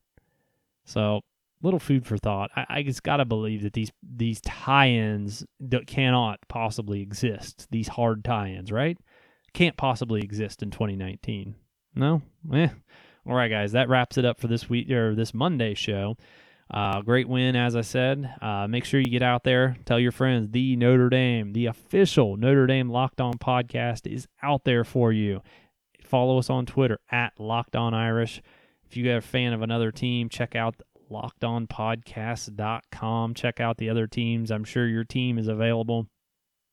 So 0.84 1.22
little 1.62 1.80
food 1.80 2.06
for 2.06 2.18
thought. 2.18 2.52
I, 2.56 2.66
I 2.70 2.84
just 2.84 3.04
gotta 3.04 3.26
believe 3.26 3.64
that 3.64 3.74
these 3.74 3.92
these 4.04 4.42
tie-ins 4.42 5.46
cannot 5.88 6.40
possibly 6.50 7.02
exist. 7.02 7.68
These 7.72 7.88
hard 7.88 8.24
tie-ins, 8.26 8.72
right? 8.72 8.98
Can't 9.54 9.78
possibly 9.78 10.22
exist 10.22 10.62
in 10.62 10.70
2019. 10.72 11.56
No, 11.96 12.22
eh. 12.54 12.70
All 13.26 13.36
right, 13.36 13.50
guys, 13.50 13.72
that 13.72 13.90
wraps 13.90 14.18
it 14.18 14.26
up 14.26 14.40
for 14.40 14.48
this 14.48 14.70
week 14.70 14.90
or 14.90 15.16
this 15.16 15.34
Monday 15.34 15.74
show. 15.74 16.18
Uh, 16.72 17.02
great 17.02 17.28
win, 17.28 17.56
as 17.56 17.76
I 17.76 17.82
said. 17.82 18.32
Uh, 18.42 18.68
make 18.68 18.86
sure 18.86 19.00
you 19.00 19.08
get 19.08 19.24
out 19.24 19.44
there, 19.44 19.76
tell 19.86 20.00
your 20.00 20.12
friends. 20.12 20.50
The 20.52 20.76
Notre 20.76 21.10
Dame, 21.10 21.54
the 21.54 21.66
official 21.66 22.38
Notre 22.38 22.68
Dame 22.68 22.90
Locked 22.90 23.20
On 23.20 23.34
podcast, 23.34 24.12
is 24.12 24.28
out 24.44 24.66
there 24.66 24.84
for 24.84 25.12
you. 25.12 25.42
Follow 26.04 26.38
us 26.38 26.50
on 26.50 26.66
Twitter 26.66 27.00
at 27.12 27.40
Locked 27.40 27.76
On 27.76 27.94
Irish. 27.94 28.42
If 28.88 28.98
you 28.98 29.10
are 29.12 29.18
a 29.18 29.22
fan 29.22 29.54
of 29.54 29.62
another 29.62 29.92
team, 29.92 30.30
check 30.30 30.56
out 30.56 30.76
lockedonpodcast.com. 31.12 33.34
Check 33.34 33.60
out 33.60 33.78
the 33.78 33.90
other 33.90 34.08
teams. 34.08 34.52
I'm 34.52 34.64
sure 34.64 34.88
your 34.88 35.04
team 35.04 35.40
is 35.40 35.48
available. 35.48 36.08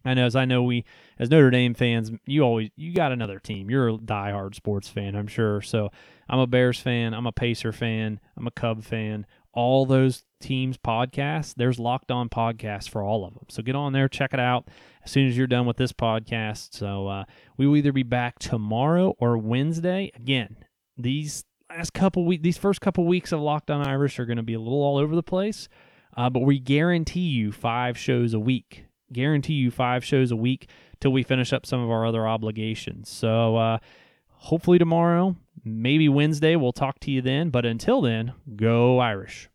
I 0.05 0.15
know, 0.15 0.27
as 0.27 0.37
I 0.37 0.45
know, 0.45 0.63
we 0.63 0.85
as 1.19 1.31
Notre 1.31 1.51
Dame 1.51 1.75
fans, 1.75 2.13
you 2.27 2.43
always 2.43 2.71
you 2.77 2.95
got 2.95 3.13
another 3.13 3.41
team. 3.41 3.69
You're 3.69 3.89
a 3.89 3.99
diehard 3.99 4.55
sports 4.55 4.89
fan, 4.89 5.17
I'm 5.17 5.27
sure. 5.27 5.61
So 5.63 5.91
I'm 6.29 6.39
a 6.39 6.47
Bears 6.47 6.79
fan. 6.79 7.13
I'm 7.13 7.27
a 7.27 7.33
Pacer 7.33 7.73
fan. 7.73 8.21
I'm 8.37 8.47
a 8.47 8.53
Cub 8.53 8.85
fan. 8.85 9.27
All 9.57 9.87
those 9.87 10.23
teams 10.41 10.77
podcasts. 10.79 11.55
There's 11.57 11.79
Locked 11.79 12.11
On 12.11 12.29
podcasts 12.29 12.89
for 12.89 13.03
all 13.03 13.25
of 13.25 13.35
them. 13.35 13.47
So 13.49 13.63
get 13.63 13.75
on 13.75 13.93
there, 13.93 14.09
check 14.09 14.33
it 14.33 14.41
out 14.41 14.69
as 15.05 15.11
soon 15.11 15.27
as 15.27 15.37
you're 15.37 15.47
done 15.47 15.67
with 15.67 15.79
this 15.79 15.93
podcast. 15.93 16.75
So 16.75 17.09
uh, 17.09 17.25
we 17.57 17.67
will 17.67 17.77
either 17.77 17.93
be 17.93 18.03
back 18.03 18.39
tomorrow 18.39 19.15
or 19.19 19.39
Wednesday. 19.39 20.13
Again, 20.15 20.57
these 20.97 21.45
last 21.71 21.93
couple 21.93 22.25
weeks, 22.25 22.43
these 22.43 22.59
first 22.59 22.81
couple 22.81 23.07
weeks 23.07 23.33
of 23.33 23.41
Locked 23.41 23.71
On 23.71 23.87
Irish 23.87 24.19
are 24.19 24.27
going 24.27 24.37
to 24.37 24.43
be 24.43 24.55
a 24.55 24.61
little 24.61 24.83
all 24.83 24.99
over 24.99 25.15
the 25.15 25.23
place, 25.23 25.69
uh, 26.17 26.31
but 26.31 26.41
we 26.41 26.59
guarantee 26.59 27.29
you 27.29 27.51
five 27.51 27.99
shows 27.99 28.35
a 28.35 28.41
week. 28.41 28.85
Guarantee 29.13 29.55
you 29.55 29.71
five 29.71 30.05
shows 30.05 30.31
a 30.31 30.37
week 30.37 30.69
till 31.01 31.13
we 31.13 31.23
finish 31.23 31.53
up 31.53 31.65
some 31.65 31.81
of 31.81 31.91
our 31.91 32.05
other 32.05 32.27
obligations. 32.27 33.09
So 33.09 33.57
uh, 33.57 33.79
hopefully 34.31 34.79
tomorrow, 34.79 35.37
maybe 35.67 36.09
Wednesday, 36.09 36.57
we'll 36.57 36.73
talk 36.73 37.01
to 37.01 37.11
you 37.11 37.21
then. 37.21 37.51
But 37.51 37.67
until 37.67 38.01
then, 38.01 38.33
go 38.55 38.99
Irish. 38.99 39.51